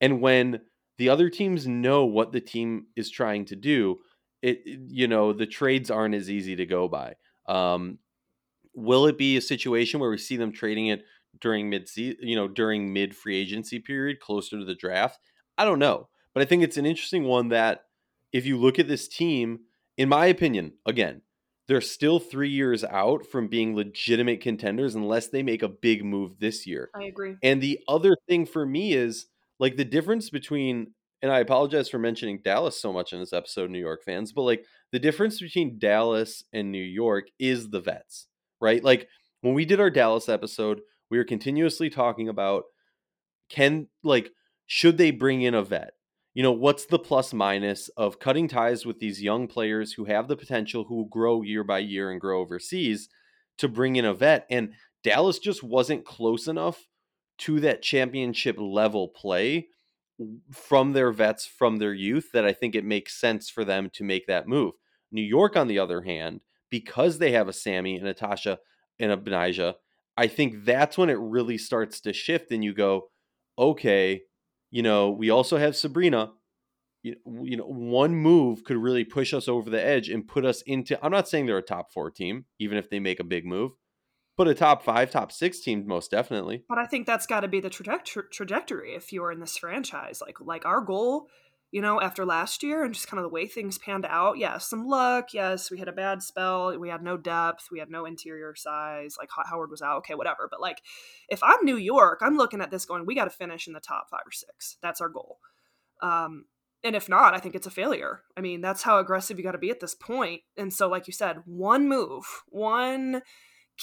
and 0.00 0.22
when 0.22 0.62
the 0.96 1.10
other 1.10 1.28
teams 1.28 1.66
know 1.66 2.06
what 2.06 2.32
the 2.32 2.40
team 2.40 2.86
is 2.96 3.10
trying 3.10 3.44
to 3.46 3.56
do. 3.56 3.98
It, 4.40 4.62
you 4.66 5.06
know, 5.06 5.32
the 5.32 5.46
trades 5.46 5.88
aren't 5.88 6.16
as 6.16 6.28
easy 6.28 6.56
to 6.56 6.66
go 6.66 6.88
by. 6.88 7.14
Um, 7.46 7.98
will 8.74 9.06
it 9.06 9.16
be 9.16 9.36
a 9.36 9.40
situation 9.40 10.00
where 10.00 10.10
we 10.10 10.18
see 10.18 10.36
them 10.36 10.52
trading 10.52 10.88
it 10.88 11.04
during 11.40 11.70
mid 11.70 11.88
you 11.96 12.36
know, 12.36 12.48
during 12.48 12.92
mid 12.92 13.14
free 13.16 13.36
agency 13.36 13.78
period, 13.78 14.20
closer 14.20 14.58
to 14.58 14.64
the 14.64 14.74
draft? 14.74 15.18
I 15.58 15.64
don't 15.64 15.78
know, 15.78 16.08
but 16.34 16.42
I 16.42 16.46
think 16.46 16.62
it's 16.62 16.76
an 16.76 16.86
interesting 16.86 17.24
one 17.24 17.48
that 17.48 17.84
if 18.32 18.46
you 18.46 18.56
look 18.56 18.78
at 18.78 18.88
this 18.88 19.08
team, 19.08 19.60
in 19.96 20.08
my 20.08 20.26
opinion, 20.26 20.72
again, 20.86 21.22
they're 21.68 21.80
still 21.80 22.18
three 22.18 22.50
years 22.50 22.84
out 22.84 23.26
from 23.26 23.48
being 23.48 23.76
legitimate 23.76 24.40
contenders 24.40 24.94
unless 24.94 25.28
they 25.28 25.42
make 25.42 25.62
a 25.62 25.68
big 25.68 26.04
move 26.04 26.38
this 26.38 26.66
year. 26.66 26.90
I 26.94 27.04
agree. 27.04 27.36
And 27.42 27.62
the 27.62 27.80
other 27.88 28.16
thing 28.28 28.46
for 28.46 28.66
me 28.66 28.94
is 28.94 29.26
like 29.58 29.76
the 29.76 29.84
difference 29.84 30.30
between 30.30 30.92
and 31.22 31.30
I 31.30 31.38
apologize 31.38 31.88
for 31.88 32.00
mentioning 32.00 32.40
Dallas 32.42 32.80
so 32.80 32.92
much 32.92 33.12
in 33.12 33.20
this 33.20 33.32
episode, 33.32 33.70
New 33.70 33.78
York 33.78 34.02
fans, 34.02 34.32
but 34.32 34.42
like 34.42 34.66
the 34.90 34.98
difference 34.98 35.40
between 35.40 35.78
Dallas 35.78 36.42
and 36.52 36.72
New 36.72 36.82
York 36.82 37.28
is 37.38 37.70
the 37.70 37.80
vets, 37.80 38.26
right? 38.60 38.82
Like 38.82 39.08
when 39.40 39.54
we 39.54 39.64
did 39.64 39.80
our 39.80 39.88
Dallas 39.88 40.28
episode, 40.28 40.80
we 41.12 41.18
were 41.18 41.24
continuously 41.24 41.90
talking 41.90 42.26
about 42.26 42.64
can 43.50 43.86
like 44.02 44.30
should 44.66 44.96
they 44.96 45.10
bring 45.10 45.42
in 45.42 45.52
a 45.54 45.62
vet? 45.62 45.90
You 46.32 46.42
know, 46.42 46.52
what's 46.52 46.86
the 46.86 46.98
plus 46.98 47.34
minus 47.34 47.90
of 47.98 48.18
cutting 48.18 48.48
ties 48.48 48.86
with 48.86 48.98
these 48.98 49.22
young 49.22 49.46
players 49.46 49.92
who 49.92 50.06
have 50.06 50.26
the 50.26 50.38
potential 50.38 50.84
who 50.84 51.06
grow 51.10 51.42
year 51.42 51.64
by 51.64 51.80
year 51.80 52.10
and 52.10 52.18
grow 52.18 52.40
overseas 52.40 53.10
to 53.58 53.68
bring 53.68 53.96
in 53.96 54.06
a 54.06 54.14
vet? 54.14 54.46
And 54.48 54.72
Dallas 55.04 55.38
just 55.38 55.62
wasn't 55.62 56.06
close 56.06 56.48
enough 56.48 56.86
to 57.40 57.60
that 57.60 57.82
championship 57.82 58.56
level 58.58 59.08
play 59.08 59.68
from 60.50 60.94
their 60.94 61.12
vets 61.12 61.44
from 61.44 61.76
their 61.76 61.92
youth 61.92 62.30
that 62.32 62.46
I 62.46 62.54
think 62.54 62.74
it 62.74 62.86
makes 62.86 63.20
sense 63.20 63.50
for 63.50 63.66
them 63.66 63.90
to 63.92 64.04
make 64.04 64.26
that 64.28 64.48
move. 64.48 64.72
New 65.10 65.20
York, 65.20 65.58
on 65.58 65.68
the 65.68 65.78
other 65.78 66.00
hand, 66.00 66.40
because 66.70 67.18
they 67.18 67.32
have 67.32 67.48
a 67.48 67.52
Sami 67.52 67.96
and 67.96 68.06
Natasha 68.06 68.60
and 68.98 69.12
a 69.12 69.16
Betnijah, 69.18 69.74
I 70.16 70.26
think 70.26 70.64
that's 70.64 70.98
when 70.98 71.10
it 71.10 71.18
really 71.18 71.58
starts 71.58 72.00
to 72.02 72.12
shift 72.12 72.50
and 72.50 72.62
you 72.62 72.74
go, 72.74 73.08
okay, 73.58 74.22
you 74.70 74.82
know, 74.82 75.10
we 75.10 75.30
also 75.30 75.56
have 75.56 75.76
Sabrina. 75.76 76.32
You, 77.02 77.16
you 77.42 77.56
know, 77.56 77.64
one 77.64 78.14
move 78.14 78.62
could 78.62 78.76
really 78.76 79.04
push 79.04 79.34
us 79.34 79.48
over 79.48 79.68
the 79.68 79.84
edge 79.84 80.08
and 80.08 80.28
put 80.28 80.44
us 80.44 80.62
into. 80.62 80.98
I'm 81.04 81.10
not 81.10 81.28
saying 81.28 81.46
they're 81.46 81.58
a 81.58 81.62
top 81.62 81.92
four 81.92 82.10
team, 82.10 82.44
even 82.60 82.78
if 82.78 82.90
they 82.90 83.00
make 83.00 83.18
a 83.18 83.24
big 83.24 83.44
move, 83.44 83.72
But 84.36 84.48
a 84.48 84.54
top 84.54 84.84
five, 84.84 85.10
top 85.10 85.32
six 85.32 85.60
team, 85.60 85.84
most 85.86 86.10
definitely. 86.10 86.64
But 86.68 86.78
I 86.78 86.86
think 86.86 87.06
that's 87.06 87.26
got 87.26 87.40
to 87.40 87.48
be 87.48 87.60
the 87.60 87.70
trajectory 87.70 88.94
if 88.94 89.12
you're 89.12 89.32
in 89.32 89.40
this 89.40 89.58
franchise. 89.58 90.22
Like 90.24 90.40
like 90.40 90.64
our 90.64 90.80
goal, 90.80 91.26
you 91.72 91.80
know, 91.80 92.00
after 92.00 92.26
last 92.26 92.62
year 92.62 92.84
and 92.84 92.92
just 92.92 93.08
kind 93.08 93.18
of 93.18 93.24
the 93.24 93.34
way 93.34 93.46
things 93.46 93.78
panned 93.78 94.04
out. 94.04 94.36
Yeah, 94.36 94.58
some 94.58 94.86
luck. 94.86 95.32
Yes, 95.32 95.70
we 95.70 95.78
had 95.78 95.88
a 95.88 95.92
bad 95.92 96.22
spell. 96.22 96.78
We 96.78 96.90
had 96.90 97.02
no 97.02 97.16
depth. 97.16 97.68
We 97.72 97.78
had 97.78 97.90
no 97.90 98.04
interior 98.04 98.54
size. 98.54 99.16
Like 99.18 99.30
Howard 99.46 99.70
was 99.70 99.80
out. 99.80 99.96
Okay, 99.98 100.14
whatever. 100.14 100.48
But 100.50 100.60
like, 100.60 100.82
if 101.30 101.42
I'm 101.42 101.64
New 101.64 101.78
York, 101.78 102.20
I'm 102.20 102.36
looking 102.36 102.60
at 102.60 102.70
this 102.70 102.84
going, 102.84 103.06
we 103.06 103.14
got 103.14 103.24
to 103.24 103.30
finish 103.30 103.66
in 103.66 103.72
the 103.72 103.80
top 103.80 104.10
five 104.10 104.20
or 104.26 104.32
six. 104.32 104.76
That's 104.82 105.00
our 105.00 105.08
goal. 105.08 105.38
Um, 106.02 106.44
and 106.84 106.94
if 106.94 107.08
not, 107.08 107.32
I 107.32 107.38
think 107.38 107.54
it's 107.54 107.66
a 107.66 107.70
failure. 107.70 108.20
I 108.36 108.42
mean, 108.42 108.60
that's 108.60 108.82
how 108.82 108.98
aggressive 108.98 109.38
you 109.38 109.44
got 109.44 109.52
to 109.52 109.58
be 109.58 109.70
at 109.70 109.80
this 109.80 109.94
point. 109.94 110.42
And 110.58 110.72
so, 110.72 110.88
like 110.88 111.06
you 111.06 111.14
said, 111.14 111.38
one 111.46 111.88
move, 111.88 112.24
one 112.48 113.22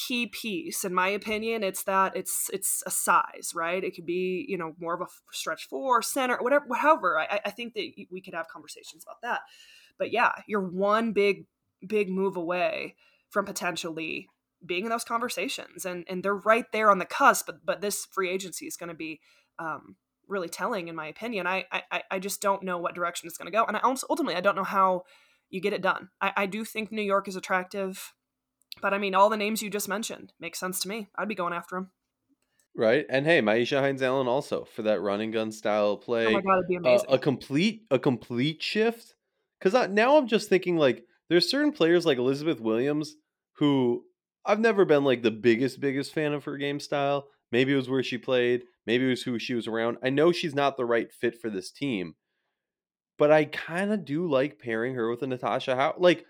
key 0.08 0.27
piece. 0.27 0.84
In 0.84 0.94
my 0.94 1.10
opinion 1.10 1.63
it's 1.63 1.84
that 1.84 2.15
it's 2.15 2.50
it's 2.53 2.84
a 2.86 2.91
size 2.91 3.51
right? 3.53 3.84
It 3.84 3.96
could 3.96 4.06
be 4.06 4.46
you 4.48 4.58
know 4.58 4.74
more 4.79 4.94
of 4.94 5.01
a 5.01 5.08
stretch 5.32 5.68
four 5.68 6.01
center 6.01 6.38
whatever. 6.39 6.65
However 6.75 7.20
I, 7.20 7.39
I 7.46 7.51
think 7.51 7.74
that 7.74 7.91
we 8.12 8.22
could 8.22 8.34
have 8.34 8.48
conversations 8.48 9.03
about 9.03 9.22
that. 9.24 9.41
But 9.98 10.12
yeah 10.12 10.32
you're 10.48 10.62
one 10.62 11.13
big 11.13 11.46
big 11.86 12.10
move 12.10 12.36
away 12.36 12.96
from 13.29 13.46
potentially 13.46 14.27
being 14.65 14.84
in 14.84 14.89
those 14.89 15.03
conversations 15.03 15.86
and 15.86 16.06
and 16.10 16.24
they're 16.24 16.36
right 16.36 16.65
there 16.74 16.91
on 16.91 17.00
the 17.00 17.06
cusp 17.06 17.46
but 17.46 17.65
but 17.65 17.82
this 17.82 18.06
free 18.12 18.29
agency 18.29 18.65
is 18.65 18.75
going 18.75 18.89
to 18.89 18.96
be 18.96 19.22
um, 19.58 19.96
really 20.27 20.50
telling 20.50 20.88
in 20.88 20.96
my 20.96 21.08
opinion. 21.08 21.48
I, 21.48 21.65
I 21.72 22.03
i 22.12 22.20
just 22.20 22.41
don't 22.41 22.63
know 22.63 22.77
what 22.77 22.96
direction 22.96 23.27
it's 23.27 23.38
going 23.38 23.51
to 23.51 23.58
go 23.58 23.65
and 23.65 23.75
I 23.77 23.79
also, 23.82 24.06
ultimately 24.10 24.36
i 24.36 24.41
don't 24.41 24.56
know 24.56 24.63
how 24.63 25.03
you 25.50 25.62
get 25.62 25.74
it 25.74 25.82
done. 25.82 26.10
I, 26.22 26.32
I 26.38 26.46
do 26.46 26.63
think 26.63 26.91
new 26.91 27.01
york 27.01 27.27
is 27.27 27.36
attractive 27.36 28.13
but 28.81 28.93
I 28.93 28.98
mean, 28.98 29.15
all 29.15 29.29
the 29.29 29.38
names 29.38 29.62
you 29.62 29.69
just 29.69 29.88
mentioned 29.88 30.33
make 30.39 30.55
sense 30.55 30.79
to 30.81 30.88
me. 30.88 31.09
I'd 31.15 31.27
be 31.27 31.36
going 31.36 31.53
after 31.53 31.77
him. 31.77 31.91
Right, 32.75 33.05
and 33.09 33.25
hey, 33.25 33.41
Myisha 33.41 33.81
Hines 33.81 34.01
Allen 34.01 34.27
also 34.27 34.63
for 34.63 34.83
that 34.83 35.01
running 35.01 35.31
gun 35.31 35.51
style 35.51 35.98
play. 35.98 36.27
Oh 36.27 36.31
my 36.31 36.41
god, 36.41 36.59
it'd 36.59 36.67
be 36.67 36.75
amazing. 36.75 37.09
Uh, 37.09 37.13
a 37.13 37.19
complete 37.19 37.86
a 37.91 38.00
complete 38.00 38.62
shift. 38.62 39.15
Because 39.59 39.89
now 39.89 40.17
I'm 40.17 40.27
just 40.27 40.48
thinking 40.48 40.77
like 40.77 41.03
there's 41.29 41.50
certain 41.50 41.71
players 41.71 42.05
like 42.05 42.17
Elizabeth 42.17 42.62
Williams 42.62 43.15
who 43.57 44.03
I've 44.45 44.59
never 44.59 44.86
been 44.86 45.03
like 45.03 45.21
the 45.21 45.31
biggest 45.31 45.79
biggest 45.79 46.13
fan 46.13 46.33
of 46.33 46.45
her 46.45 46.57
game 46.57 46.79
style. 46.79 47.27
Maybe 47.51 47.74
it 47.74 47.77
was 47.77 47.89
where 47.89 48.03
she 48.03 48.17
played. 48.17 48.63
Maybe 48.86 49.05
it 49.05 49.09
was 49.09 49.24
who 49.24 49.38
she 49.39 49.53
was 49.53 49.67
around. 49.67 49.98
I 50.01 50.09
know 50.09 50.31
she's 50.31 50.55
not 50.55 50.77
the 50.77 50.86
right 50.86 51.12
fit 51.12 51.39
for 51.39 51.50
this 51.50 51.71
team, 51.71 52.15
but 53.17 53.31
I 53.31 53.45
kind 53.45 53.91
of 53.91 54.05
do 54.05 54.27
like 54.27 54.59
pairing 54.59 54.95
her 54.95 55.09
with 55.09 55.21
a 55.21 55.27
Natasha 55.27 55.75
How. 55.75 55.95
Like 55.98 56.25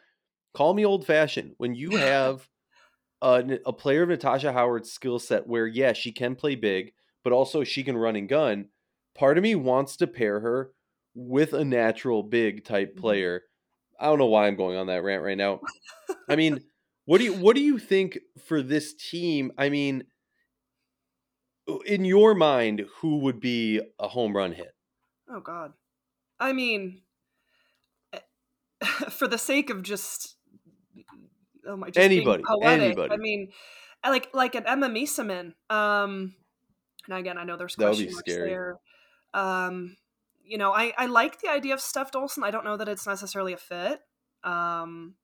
call 0.53 0.73
me 0.73 0.85
old 0.85 1.05
fashioned 1.05 1.53
when 1.57 1.75
you 1.75 1.91
have 1.97 2.47
a, 3.21 3.59
a 3.65 3.73
player 3.73 4.03
of 4.03 4.09
Natasha 4.09 4.53
Howard's 4.53 4.91
skill 4.91 5.19
set 5.19 5.47
where 5.47 5.67
yeah 5.67 5.93
she 5.93 6.11
can 6.11 6.35
play 6.35 6.55
big 6.55 6.93
but 7.23 7.33
also 7.33 7.63
she 7.63 7.83
can 7.83 7.97
run 7.97 8.15
and 8.15 8.29
gun 8.29 8.69
part 9.15 9.37
of 9.37 9.43
me 9.43 9.55
wants 9.55 9.97
to 9.97 10.07
pair 10.07 10.39
her 10.39 10.71
with 11.13 11.53
a 11.53 11.65
natural 11.65 12.23
big 12.23 12.63
type 12.63 12.91
mm-hmm. 12.91 13.01
player. 13.01 13.43
I 13.99 14.05
don't 14.05 14.17
know 14.19 14.27
why 14.27 14.47
I'm 14.47 14.55
going 14.55 14.77
on 14.77 14.87
that 14.87 15.03
rant 15.03 15.23
right 15.23 15.37
now. 15.37 15.59
I 16.29 16.35
mean 16.37 16.61
what 17.05 17.17
do 17.17 17.25
you 17.25 17.33
what 17.33 17.55
do 17.55 17.61
you 17.61 17.77
think 17.77 18.19
for 18.45 18.61
this 18.61 18.93
team? 18.93 19.51
I 19.57 19.69
mean 19.69 20.05
in 21.85 22.05
your 22.05 22.33
mind 22.33 22.85
who 22.97 23.17
would 23.17 23.39
be 23.39 23.81
a 23.99 24.07
home 24.07 24.35
run 24.35 24.53
hit? 24.53 24.73
Oh 25.29 25.41
god. 25.41 25.73
I 26.39 26.53
mean 26.53 27.01
eh, 28.13 28.19
for 29.09 29.27
the 29.27 29.37
sake 29.37 29.69
of 29.69 29.83
just 29.83 30.37
oh 31.69 31.77
my, 31.77 31.89
anybody, 31.95 32.43
anybody. 32.63 33.13
I 33.13 33.17
mean, 33.17 33.49
like 34.03 34.33
like 34.33 34.55
an 34.55 34.65
Emma 34.65 34.89
Meesseman. 34.89 35.53
Um, 35.69 36.35
and 37.07 37.17
again, 37.17 37.37
I 37.37 37.43
know 37.43 37.57
there's 37.57 37.75
question 37.75 38.11
marks 38.11 38.31
scary. 38.31 38.49
there. 38.49 38.75
Um, 39.33 39.97
you 40.43 40.57
know, 40.57 40.71
I 40.71 40.93
I 40.97 41.05
like 41.05 41.41
the 41.41 41.49
idea 41.49 41.73
of 41.73 41.79
Stef 41.79 42.11
Dolson. 42.11 42.43
I 42.43 42.51
don't 42.51 42.65
know 42.65 42.77
that 42.77 42.89
it's 42.89 43.07
necessarily 43.07 43.53
a 43.53 43.57
fit. 43.57 43.99
Um, 44.43 45.15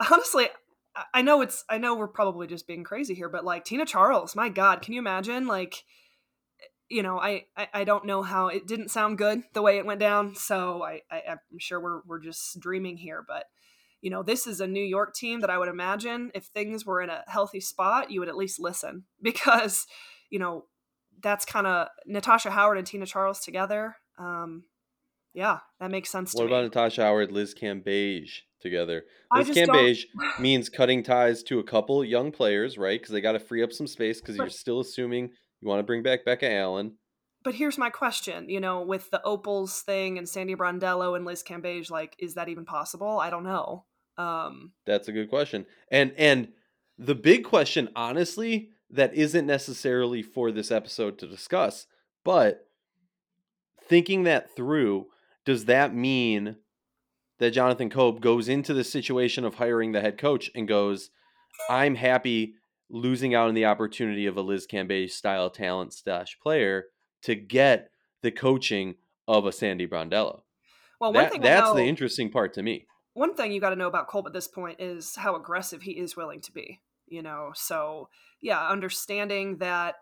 honestly, 0.12 0.48
I 1.12 1.22
know 1.22 1.40
it's 1.40 1.64
I 1.68 1.78
know 1.78 1.94
we're 1.94 2.08
probably 2.08 2.46
just 2.46 2.66
being 2.66 2.84
crazy 2.84 3.14
here, 3.14 3.28
but 3.28 3.44
like 3.44 3.64
Tina 3.64 3.86
Charles, 3.86 4.36
my 4.36 4.48
God, 4.48 4.82
can 4.82 4.94
you 4.94 5.00
imagine? 5.00 5.46
Like, 5.46 5.84
you 6.88 7.02
know, 7.02 7.18
I, 7.18 7.46
I, 7.56 7.68
I 7.74 7.84
don't 7.84 8.06
know 8.06 8.22
how 8.22 8.48
it 8.48 8.66
didn't 8.66 8.90
sound 8.90 9.18
good 9.18 9.42
the 9.54 9.62
way 9.62 9.78
it 9.78 9.86
went 9.86 10.00
down, 10.00 10.34
so 10.36 10.82
I, 10.84 11.00
I 11.10 11.22
am 11.26 11.38
sure 11.58 11.80
we're 11.80 12.02
we're 12.06 12.20
just 12.20 12.60
dreaming 12.60 12.96
here, 12.96 13.24
but 13.26 13.44
you 14.04 14.10
know, 14.10 14.22
this 14.22 14.46
is 14.46 14.60
a 14.60 14.66
New 14.66 14.84
York 14.84 15.14
team 15.14 15.40
that 15.40 15.48
I 15.48 15.56
would 15.56 15.70
imagine 15.70 16.30
if 16.34 16.44
things 16.44 16.84
were 16.84 17.00
in 17.00 17.08
a 17.08 17.24
healthy 17.26 17.58
spot, 17.58 18.10
you 18.10 18.20
would 18.20 18.28
at 18.28 18.36
least 18.36 18.60
listen 18.60 19.04
because, 19.22 19.86
you 20.28 20.38
know, 20.38 20.66
that's 21.22 21.46
kind 21.46 21.66
of 21.66 21.88
Natasha 22.04 22.50
Howard 22.50 22.76
and 22.76 22.86
Tina 22.86 23.06
Charles 23.06 23.40
together. 23.40 23.96
Um, 24.18 24.64
yeah, 25.32 25.60
that 25.80 25.90
makes 25.90 26.10
sense. 26.10 26.34
What 26.34 26.46
about 26.46 26.64
me. 26.64 26.64
Natasha 26.64 27.02
Howard, 27.02 27.32
Liz 27.32 27.54
Cambage 27.54 28.42
together? 28.60 29.04
Liz 29.34 29.48
Cambage 29.48 30.02
means 30.38 30.68
cutting 30.68 31.02
ties 31.02 31.42
to 31.44 31.58
a 31.58 31.64
couple 31.64 32.04
young 32.04 32.30
players, 32.30 32.76
right? 32.76 33.00
Because 33.00 33.14
they 33.14 33.22
got 33.22 33.32
to 33.32 33.40
free 33.40 33.62
up 33.62 33.72
some 33.72 33.86
space 33.86 34.20
because 34.20 34.36
you're 34.36 34.50
still 34.50 34.80
assuming 34.80 35.30
you 35.62 35.68
want 35.68 35.78
to 35.78 35.82
bring 35.82 36.02
back 36.02 36.26
Becca 36.26 36.52
Allen. 36.52 36.98
But 37.42 37.54
here's 37.54 37.78
my 37.78 37.88
question, 37.88 38.50
you 38.50 38.60
know, 38.60 38.82
with 38.82 39.10
the 39.10 39.22
Opals 39.22 39.80
thing 39.80 40.18
and 40.18 40.28
Sandy 40.28 40.54
Brondello 40.54 41.16
and 41.16 41.24
Liz 41.24 41.42
Cambage, 41.42 41.90
like, 41.90 42.14
is 42.18 42.34
that 42.34 42.50
even 42.50 42.66
possible? 42.66 43.18
I 43.18 43.30
don't 43.30 43.44
know. 43.44 43.86
Um, 44.16 44.72
That's 44.86 45.08
a 45.08 45.12
good 45.12 45.28
question. 45.28 45.66
And 45.90 46.12
and 46.16 46.48
the 46.98 47.14
big 47.14 47.44
question, 47.44 47.88
honestly, 47.96 48.70
that 48.90 49.14
isn't 49.14 49.46
necessarily 49.46 50.22
for 50.22 50.52
this 50.52 50.70
episode 50.70 51.18
to 51.18 51.26
discuss, 51.26 51.86
but 52.24 52.68
thinking 53.82 54.22
that 54.24 54.54
through, 54.54 55.06
does 55.44 55.64
that 55.64 55.94
mean 55.94 56.56
that 57.38 57.50
Jonathan 57.50 57.90
Kolb 57.90 58.20
goes 58.20 58.48
into 58.48 58.72
the 58.72 58.84
situation 58.84 59.44
of 59.44 59.56
hiring 59.56 59.92
the 59.92 60.00
head 60.00 60.16
coach 60.16 60.50
and 60.54 60.68
goes, 60.68 61.10
I'm 61.68 61.96
happy 61.96 62.54
losing 62.88 63.34
out 63.34 63.48
on 63.48 63.54
the 63.54 63.64
opportunity 63.64 64.26
of 64.26 64.36
a 64.36 64.42
Liz 64.42 64.66
Cambage 64.70 65.10
style 65.10 65.50
talent 65.50 65.92
stash 65.92 66.38
player 66.40 66.84
to 67.22 67.34
get 67.34 67.90
the 68.22 68.30
coaching 68.30 68.94
of 69.26 69.46
a 69.46 69.52
Sandy 69.52 69.86
Brondello. 69.86 70.42
Well, 71.00 71.12
one 71.12 71.24
that, 71.24 71.32
thing 71.32 71.40
that's 71.40 71.68
know, 71.68 71.74
the 71.74 71.84
interesting 71.84 72.30
part 72.30 72.54
to 72.54 72.62
me 72.62 72.86
one 73.14 73.34
thing 73.34 73.52
you 73.52 73.60
got 73.60 73.70
to 73.70 73.76
know 73.76 73.88
about 73.88 74.08
Kolb 74.08 74.26
at 74.26 74.32
this 74.32 74.48
point 74.48 74.80
is 74.80 75.16
how 75.16 75.36
aggressive 75.36 75.82
he 75.82 75.92
is 75.92 76.16
willing 76.16 76.40
to 76.42 76.52
be. 76.52 76.80
You 77.06 77.22
know, 77.22 77.52
so 77.54 78.08
yeah, 78.40 78.66
understanding 78.68 79.58
that 79.58 79.96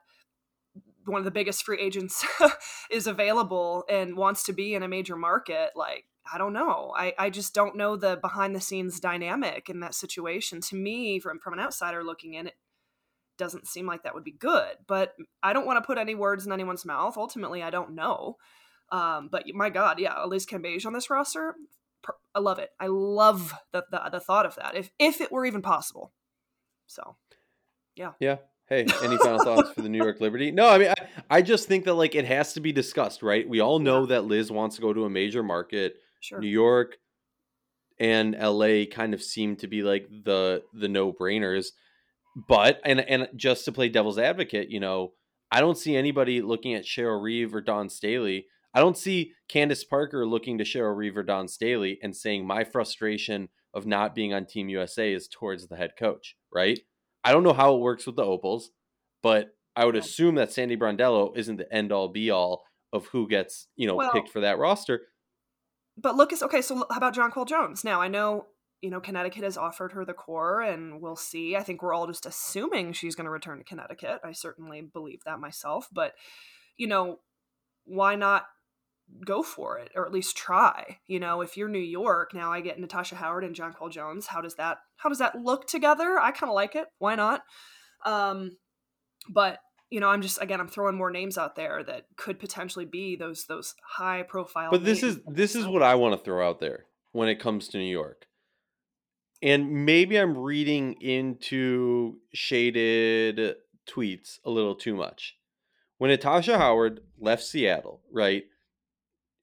one 1.04 1.18
of 1.18 1.24
the 1.24 1.30
biggest 1.30 1.64
free 1.64 1.80
agents 1.80 2.24
is 2.90 3.06
available 3.06 3.84
and 3.88 4.16
wants 4.16 4.44
to 4.44 4.52
be 4.52 4.74
in 4.74 4.82
a 4.82 4.88
major 4.88 5.16
market, 5.16 5.70
like 5.74 6.06
I 6.32 6.38
don't 6.38 6.52
know. 6.52 6.94
I, 6.96 7.14
I 7.18 7.30
just 7.30 7.54
don't 7.54 7.76
know 7.76 7.96
the 7.96 8.16
behind 8.16 8.54
the 8.54 8.60
scenes 8.60 9.00
dynamic 9.00 9.68
in 9.68 9.80
that 9.80 9.94
situation. 9.94 10.60
To 10.62 10.76
me, 10.76 11.18
from 11.18 11.40
from 11.40 11.54
an 11.54 11.60
outsider 11.60 12.04
looking 12.04 12.34
in, 12.34 12.46
it 12.46 12.54
doesn't 13.36 13.66
seem 13.66 13.86
like 13.86 14.04
that 14.04 14.14
would 14.14 14.24
be 14.24 14.32
good. 14.32 14.76
But 14.86 15.14
I 15.42 15.52
don't 15.52 15.66
want 15.66 15.78
to 15.78 15.86
put 15.86 15.98
any 15.98 16.14
words 16.14 16.46
in 16.46 16.52
anyone's 16.52 16.84
mouth. 16.84 17.16
Ultimately, 17.16 17.62
I 17.62 17.70
don't 17.70 17.94
know. 17.94 18.36
Um, 18.92 19.28
but 19.32 19.44
my 19.54 19.70
God, 19.70 19.98
yeah, 19.98 20.22
Liz 20.24 20.46
Cambage 20.46 20.86
on 20.86 20.92
this 20.92 21.10
roster, 21.10 21.54
I 22.34 22.40
love 22.40 22.58
it. 22.58 22.70
I 22.80 22.86
love 22.86 23.54
the, 23.72 23.84
the, 23.90 24.00
the 24.12 24.20
thought 24.20 24.46
of 24.46 24.56
that. 24.56 24.74
If 24.74 24.90
if 24.98 25.20
it 25.20 25.30
were 25.30 25.44
even 25.44 25.62
possible. 25.62 26.12
So, 26.86 27.16
yeah. 27.94 28.12
Yeah. 28.20 28.36
Hey, 28.68 28.86
any 29.02 29.16
final 29.18 29.42
thoughts 29.42 29.70
for 29.72 29.82
the 29.82 29.88
New 29.88 29.98
York 29.98 30.20
Liberty? 30.20 30.50
No, 30.50 30.68
I 30.68 30.78
mean, 30.78 30.88
I, 30.88 31.36
I 31.38 31.42
just 31.42 31.68
think 31.68 31.84
that 31.84 31.94
like 31.94 32.14
it 32.14 32.24
has 32.24 32.54
to 32.54 32.60
be 32.60 32.72
discussed, 32.72 33.22
right? 33.22 33.48
We 33.48 33.60
all 33.60 33.78
know 33.78 34.00
yeah. 34.00 34.06
that 34.08 34.24
Liz 34.24 34.50
wants 34.50 34.76
to 34.76 34.82
go 34.82 34.92
to 34.92 35.04
a 35.04 35.10
major 35.10 35.42
market. 35.42 35.96
Sure. 36.20 36.40
New 36.40 36.48
York 36.48 36.96
and 37.98 38.36
LA 38.40 38.84
kind 38.90 39.14
of 39.14 39.22
seem 39.22 39.56
to 39.56 39.66
be 39.66 39.82
like 39.82 40.08
the 40.08 40.62
the 40.72 40.88
no 40.88 41.12
brainers. 41.12 41.68
But 42.48 42.80
and 42.84 43.00
and 43.00 43.28
just 43.36 43.64
to 43.66 43.72
play 43.72 43.88
devil's 43.88 44.18
advocate, 44.18 44.70
you 44.70 44.80
know, 44.80 45.12
I 45.50 45.60
don't 45.60 45.76
see 45.76 45.96
anybody 45.96 46.40
looking 46.40 46.74
at 46.74 46.84
Cheryl 46.84 47.22
Reeve 47.22 47.54
or 47.54 47.60
Dawn 47.60 47.88
Staley 47.88 48.46
I 48.74 48.80
don't 48.80 48.96
see 48.96 49.32
Candace 49.48 49.84
Parker 49.84 50.26
looking 50.26 50.58
to 50.58 50.64
Cheryl 50.64 50.96
Reeve 50.96 51.26
Dawn 51.26 51.48
Staley 51.48 51.98
and 52.02 52.16
saying 52.16 52.46
my 52.46 52.64
frustration 52.64 53.48
of 53.74 53.86
not 53.86 54.14
being 54.14 54.32
on 54.32 54.46
Team 54.46 54.68
USA 54.68 55.12
is 55.12 55.28
towards 55.28 55.68
the 55.68 55.76
head 55.76 55.92
coach, 55.98 56.36
right? 56.52 56.80
I 57.24 57.32
don't 57.32 57.42
know 57.42 57.52
how 57.52 57.74
it 57.74 57.80
works 57.80 58.06
with 58.06 58.16
the 58.16 58.24
Opals, 58.24 58.70
but 59.22 59.54
I 59.76 59.84
would 59.84 59.96
assume 59.96 60.34
that 60.36 60.52
Sandy 60.52 60.76
Brondello 60.76 61.36
isn't 61.36 61.56
the 61.56 61.72
end 61.72 61.92
all 61.92 62.08
be 62.08 62.30
all 62.30 62.64
of 62.92 63.06
who 63.06 63.28
gets, 63.28 63.68
you 63.76 63.86
know, 63.86 63.94
well, 63.94 64.12
picked 64.12 64.28
for 64.28 64.40
that 64.40 64.58
roster. 64.58 65.02
But 65.96 66.16
look, 66.16 66.32
okay, 66.42 66.62
so 66.62 66.76
how 66.90 66.96
about 66.96 67.14
John 67.14 67.30
Jonquel 67.30 67.48
Jones? 67.48 67.84
Now 67.84 68.00
I 68.00 68.08
know, 68.08 68.46
you 68.80 68.90
know, 68.90 69.00
Connecticut 69.00 69.44
has 69.44 69.56
offered 69.56 69.92
her 69.92 70.04
the 70.04 70.12
core 70.12 70.60
and 70.60 71.00
we'll 71.00 71.16
see. 71.16 71.56
I 71.56 71.62
think 71.62 71.82
we're 71.82 71.94
all 71.94 72.06
just 72.06 72.26
assuming 72.26 72.92
she's 72.92 73.14
going 73.14 73.26
to 73.26 73.30
return 73.30 73.58
to 73.58 73.64
Connecticut. 73.64 74.20
I 74.24 74.32
certainly 74.32 74.82
believe 74.82 75.20
that 75.24 75.40
myself, 75.40 75.88
but 75.92 76.12
you 76.76 76.86
know, 76.86 77.20
why 77.84 78.14
not 78.14 78.46
go 79.24 79.42
for 79.42 79.78
it 79.78 79.90
or 79.94 80.04
at 80.06 80.12
least 80.12 80.36
try 80.36 80.98
you 81.06 81.20
know 81.20 81.40
if 81.42 81.56
you're 81.56 81.68
new 81.68 81.78
york 81.78 82.32
now 82.34 82.52
i 82.52 82.60
get 82.60 82.80
natasha 82.80 83.14
howard 83.14 83.44
and 83.44 83.54
Jonquel 83.54 83.90
Jones 83.90 84.26
how 84.26 84.40
does 84.40 84.56
that 84.56 84.78
how 84.96 85.08
does 85.08 85.18
that 85.18 85.36
look 85.36 85.66
together 85.66 86.18
i 86.18 86.30
kind 86.30 86.50
of 86.50 86.54
like 86.54 86.74
it 86.74 86.86
why 86.98 87.14
not 87.14 87.42
Um, 88.04 88.56
but 89.28 89.58
you 89.90 90.00
know, 90.00 90.08
I'm 90.08 90.22
just 90.22 90.40
again, 90.40 90.58
I'm 90.58 90.68
throwing 90.68 90.96
more 90.96 91.10
names 91.10 91.36
out 91.36 91.54
there 91.54 91.84
that 91.84 92.06
could 92.16 92.40
potentially 92.40 92.86
be 92.86 93.14
those 93.14 93.44
those 93.46 93.74
high 93.86 94.22
profile. 94.22 94.70
But 94.70 94.84
this 94.84 95.02
is 95.02 95.20
this 95.26 95.54
is 95.54 95.66
what 95.66 95.82
I 95.82 95.96
want 95.96 96.18
to 96.18 96.24
throw 96.24 96.46
out 96.48 96.60
there 96.60 96.86
when 97.12 97.28
it 97.28 97.38
comes 97.38 97.68
to 97.68 97.78
New 97.78 97.84
York. 97.92 98.26
And 99.42 99.84
maybe 99.84 100.16
I'm 100.16 100.38
reading 100.38 100.94
into 101.00 102.18
shaded 102.32 103.56
tweets 103.86 104.38
a 104.44 104.50
little 104.50 104.74
too 104.74 104.94
much. 104.94 105.36
When 105.98 106.10
Natasha 106.10 106.56
Howard 106.56 107.00
left 107.18 107.42
Seattle, 107.42 108.00
right? 108.10 108.44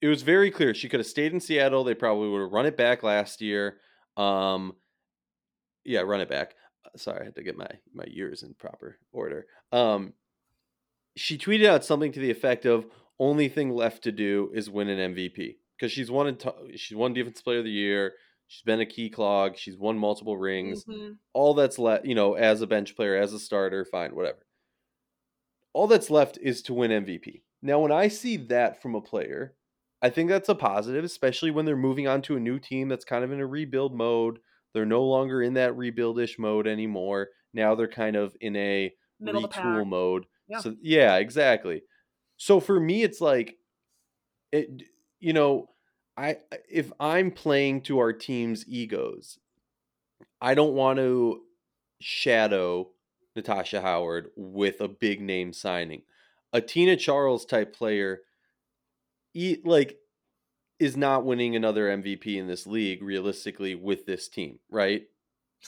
It 0.02 0.08
was 0.08 0.22
very 0.22 0.50
clear 0.50 0.72
she 0.74 0.88
could 0.88 1.00
have 1.00 1.06
stayed 1.06 1.32
in 1.32 1.40
Seattle. 1.40 1.84
They 1.84 1.94
probably 1.94 2.28
would 2.28 2.42
have 2.42 2.52
run 2.52 2.66
it 2.66 2.76
back 2.76 3.02
last 3.02 3.40
year. 3.40 3.78
Um, 4.16 4.74
yeah, 5.84 6.00
run 6.00 6.20
it 6.20 6.28
back. 6.28 6.54
Uh, 6.84 6.96
sorry, 6.96 7.20
I 7.22 7.24
had 7.24 7.34
to 7.36 7.42
get 7.42 7.56
my 7.56 7.68
my 7.92 8.04
years 8.06 8.42
in 8.42 8.54
proper 8.54 8.98
order. 9.12 9.46
Um, 9.72 10.14
she 11.16 11.36
tweeted 11.36 11.66
out 11.66 11.84
something 11.84 12.12
to 12.12 12.20
the 12.20 12.30
effect 12.30 12.64
of 12.64 12.86
only 13.18 13.48
thing 13.48 13.70
left 13.70 14.04
to 14.04 14.12
do 14.12 14.50
is 14.54 14.70
win 14.70 14.88
an 14.88 15.14
MVP 15.14 15.56
because 15.76 15.92
she's 15.92 16.10
won 16.10 16.36
she's 16.76 16.96
won 16.96 17.12
defense 17.12 17.42
player 17.42 17.58
of 17.58 17.64
the 17.64 17.70
year. 17.70 18.14
She's 18.46 18.62
been 18.62 18.80
a 18.80 18.86
key 18.86 19.10
clog. 19.10 19.56
She's 19.56 19.78
won 19.78 19.96
multiple 19.96 20.36
rings. 20.36 20.84
Mm-hmm. 20.84 21.12
All 21.34 21.54
that's 21.54 21.78
left, 21.78 22.04
you 22.04 22.16
know, 22.16 22.34
as 22.34 22.62
a 22.62 22.66
bench 22.66 22.96
player, 22.96 23.16
as 23.16 23.32
a 23.32 23.38
starter, 23.38 23.84
fine, 23.84 24.16
whatever. 24.16 24.44
All 25.72 25.86
that's 25.86 26.10
left 26.10 26.36
is 26.42 26.60
to 26.62 26.74
win 26.74 26.90
MVP. 26.90 27.42
Now, 27.62 27.78
when 27.78 27.92
I 27.92 28.08
see 28.08 28.36
that 28.48 28.82
from 28.82 28.96
a 28.96 29.00
player, 29.00 29.54
I 30.02 30.10
think 30.10 30.30
that's 30.30 30.48
a 30.48 30.54
positive, 30.54 31.04
especially 31.04 31.50
when 31.50 31.64
they're 31.64 31.76
moving 31.76 32.08
on 32.08 32.22
to 32.22 32.36
a 32.36 32.40
new 32.40 32.58
team 32.58 32.88
that's 32.88 33.04
kind 33.04 33.24
of 33.24 33.32
in 33.32 33.40
a 33.40 33.46
rebuild 33.46 33.94
mode. 33.94 34.38
They're 34.72 34.86
no 34.86 35.04
longer 35.04 35.42
in 35.42 35.54
that 35.54 35.76
rebuildish 35.76 36.38
mode 36.38 36.66
anymore. 36.66 37.28
Now 37.52 37.74
they're 37.74 37.88
kind 37.88 38.16
of 38.16 38.36
in 38.40 38.56
a 38.56 38.92
Middle 39.18 39.48
retool 39.48 39.86
mode. 39.86 40.26
Yeah. 40.48 40.60
So 40.60 40.76
yeah, 40.80 41.16
exactly. 41.16 41.82
So 42.36 42.60
for 42.60 42.80
me, 42.80 43.02
it's 43.02 43.20
like, 43.20 43.56
it. 44.52 44.82
You 45.22 45.34
know, 45.34 45.68
I 46.16 46.38
if 46.70 46.90
I'm 46.98 47.30
playing 47.30 47.82
to 47.82 47.98
our 47.98 48.14
team's 48.14 48.64
egos, 48.66 49.38
I 50.40 50.54
don't 50.54 50.72
want 50.72 50.98
to 50.98 51.42
shadow 52.00 52.88
Natasha 53.36 53.82
Howard 53.82 54.30
with 54.34 54.80
a 54.80 54.88
big 54.88 55.20
name 55.20 55.52
signing. 55.52 56.04
A 56.54 56.62
Tina 56.62 56.96
Charles 56.96 57.44
type 57.44 57.76
player, 57.76 58.20
like, 59.64 59.98
is 60.78 60.96
not 60.96 61.24
winning 61.24 61.56
another 61.56 61.88
MVP 61.88 62.36
in 62.36 62.46
this 62.46 62.66
league 62.66 63.02
realistically 63.02 63.74
with 63.74 64.06
this 64.06 64.28
team, 64.28 64.58
right? 64.70 65.02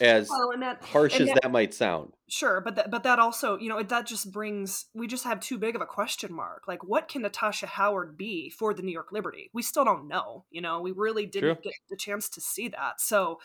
as 0.00 0.28
well, 0.28 0.52
that, 0.58 0.82
harsh 0.82 1.20
as 1.20 1.28
that, 1.28 1.40
that, 1.42 1.52
might 1.52 1.74
sound. 1.74 2.12
Sure, 2.28 2.60
but 2.60 2.76
that, 2.76 2.90
but 2.90 3.02
that 3.02 3.18
also, 3.18 3.58
you 3.58 3.68
know, 3.68 3.82
that 3.82 4.06
just 4.06 4.32
brings 4.32 4.86
we 4.94 5.06
just 5.06 5.24
have 5.24 5.40
too 5.40 5.58
big 5.58 5.76
of 5.76 5.82
a 5.82 5.86
question 5.86 6.32
mark. 6.32 6.62
Like, 6.66 6.82
what 6.82 7.08
can 7.08 7.22
Natasha 7.22 7.66
Howard 7.66 8.16
be 8.16 8.48
for 8.50 8.72
the 8.72 8.82
New 8.82 8.92
York 8.92 9.12
Liberty? 9.12 9.50
We 9.52 9.62
still 9.62 9.84
don't 9.84 10.08
know. 10.08 10.44
You 10.50 10.62
know, 10.62 10.80
we 10.80 10.92
really 10.92 11.26
didn't 11.26 11.56
True. 11.56 11.62
get 11.62 11.74
the 11.90 11.96
chance 11.96 12.28
to 12.30 12.40
see 12.40 12.68
that. 12.68 13.00
So 13.00 13.40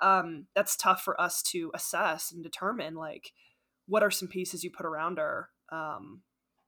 um, 0.00 0.46
that's 0.54 0.76
tough 0.76 1.02
for 1.02 1.20
us 1.20 1.42
to 1.52 1.70
assess 1.72 2.32
and 2.32 2.42
determine. 2.42 2.94
Like, 2.94 3.32
what 3.86 4.02
are 4.02 4.10
some 4.10 4.28
pieces 4.28 4.64
you 4.64 4.70
put 4.70 4.86
around 4.86 5.18
her? 5.18 5.50
Um, 5.70 6.22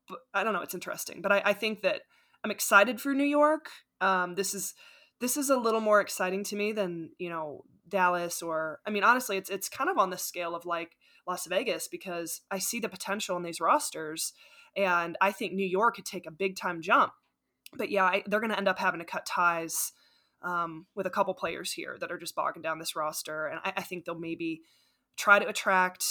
but 0.09 0.21
I 0.33 0.45
don't 0.45 0.53
know. 0.53 0.63
It's 0.63 0.75
interesting, 0.75 1.23
but 1.23 1.33
I, 1.33 1.43
I 1.47 1.53
think 1.55 1.83
that 1.83 2.03
I'm 2.45 2.51
excited 2.51 3.01
for 3.01 3.15
New 3.15 3.25
York. 3.25 3.69
Um, 4.01 4.35
this 4.35 4.55
is 4.55 4.75
this 5.21 5.37
is 5.37 5.51
a 5.51 5.57
little 5.57 5.81
more 5.81 6.01
exciting 6.01 6.45
to 6.45 6.57
me 6.57 6.73
than 6.73 7.11
you 7.19 7.29
know 7.29 7.65
Dallas 7.89 8.43
or 8.43 8.81
I 8.87 8.91
mean 8.91 9.05
honestly 9.05 9.37
it's 9.37 9.51
it's 9.51 9.69
kind 9.69 9.91
of 9.91 9.99
on 9.99 10.11
the 10.11 10.19
scale 10.19 10.55
of 10.55 10.67
like 10.67 10.97
Las 11.27 11.47
Vegas 11.47 11.89
because 11.89 12.43
I 12.51 12.59
see 12.59 12.81
the 12.81 12.89
potential 12.89 13.37
in 13.37 13.43
these 13.43 13.61
rosters 13.61 14.33
and 14.77 15.17
I 15.21 15.33
think 15.33 15.53
New 15.53 15.67
York 15.67 15.97
could 15.97 16.07
take 16.07 16.27
a 16.27 16.31
big 16.31 16.57
time 16.57 16.81
jump. 16.81 17.13
But 17.75 17.91
yeah, 17.91 18.05
I, 18.05 18.23
they're 18.27 18.41
going 18.41 18.51
to 18.51 18.57
end 18.59 18.69
up 18.69 18.79
having 18.79 19.01
to 19.01 19.07
cut 19.07 19.27
ties 19.27 19.93
um, 20.43 20.87
with 20.95 21.07
a 21.07 21.11
couple 21.11 21.35
players 21.35 21.73
here 21.73 21.97
that 22.01 22.11
are 22.11 22.19
just 22.19 22.35
bogging 22.35 22.63
down 22.63 22.79
this 22.79 22.97
roster, 22.97 23.47
and 23.47 23.61
I, 23.65 23.73
I 23.79 23.83
think 23.83 24.05
they'll 24.05 24.19
maybe 24.19 24.63
try 25.17 25.39
to 25.39 25.49
attract 25.49 26.05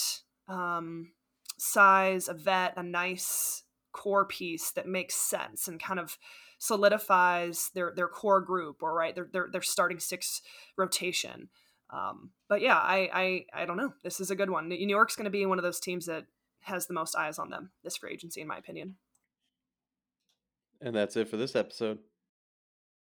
um, 0.47 1.13
size, 1.57 2.27
a 2.27 2.33
vet, 2.33 2.73
a 2.77 2.83
nice 2.83 3.63
core 3.97 4.25
piece 4.25 4.71
that 4.71 4.87
makes 4.87 5.15
sense 5.15 5.67
and 5.67 5.81
kind 5.81 5.99
of 5.99 6.17
solidifies 6.59 7.71
their 7.73 7.91
their 7.95 8.07
core 8.07 8.41
group 8.41 8.81
or 8.81 8.93
right 8.93 9.15
their 9.15 9.27
their, 9.31 9.47
their 9.51 9.61
starting 9.61 9.99
six 9.99 10.41
rotation. 10.77 11.49
Um, 11.89 12.31
but 12.47 12.61
yeah, 12.61 12.77
I, 12.77 13.09
I 13.53 13.61
I 13.61 13.65
don't 13.65 13.77
know. 13.77 13.93
This 14.03 14.19
is 14.19 14.29
a 14.29 14.35
good 14.35 14.49
one. 14.49 14.69
New 14.69 14.87
York's 14.87 15.15
going 15.15 15.25
to 15.25 15.31
be 15.31 15.45
one 15.45 15.57
of 15.57 15.63
those 15.63 15.79
teams 15.79 16.05
that 16.05 16.25
has 16.61 16.85
the 16.85 16.93
most 16.93 17.15
eyes 17.15 17.39
on 17.39 17.49
them 17.49 17.71
this 17.83 17.97
free 17.97 18.13
agency, 18.13 18.41
in 18.41 18.47
my 18.47 18.57
opinion. 18.57 18.95
And 20.79 20.95
that's 20.95 21.15
it 21.17 21.27
for 21.27 21.37
this 21.37 21.55
episode. 21.55 21.99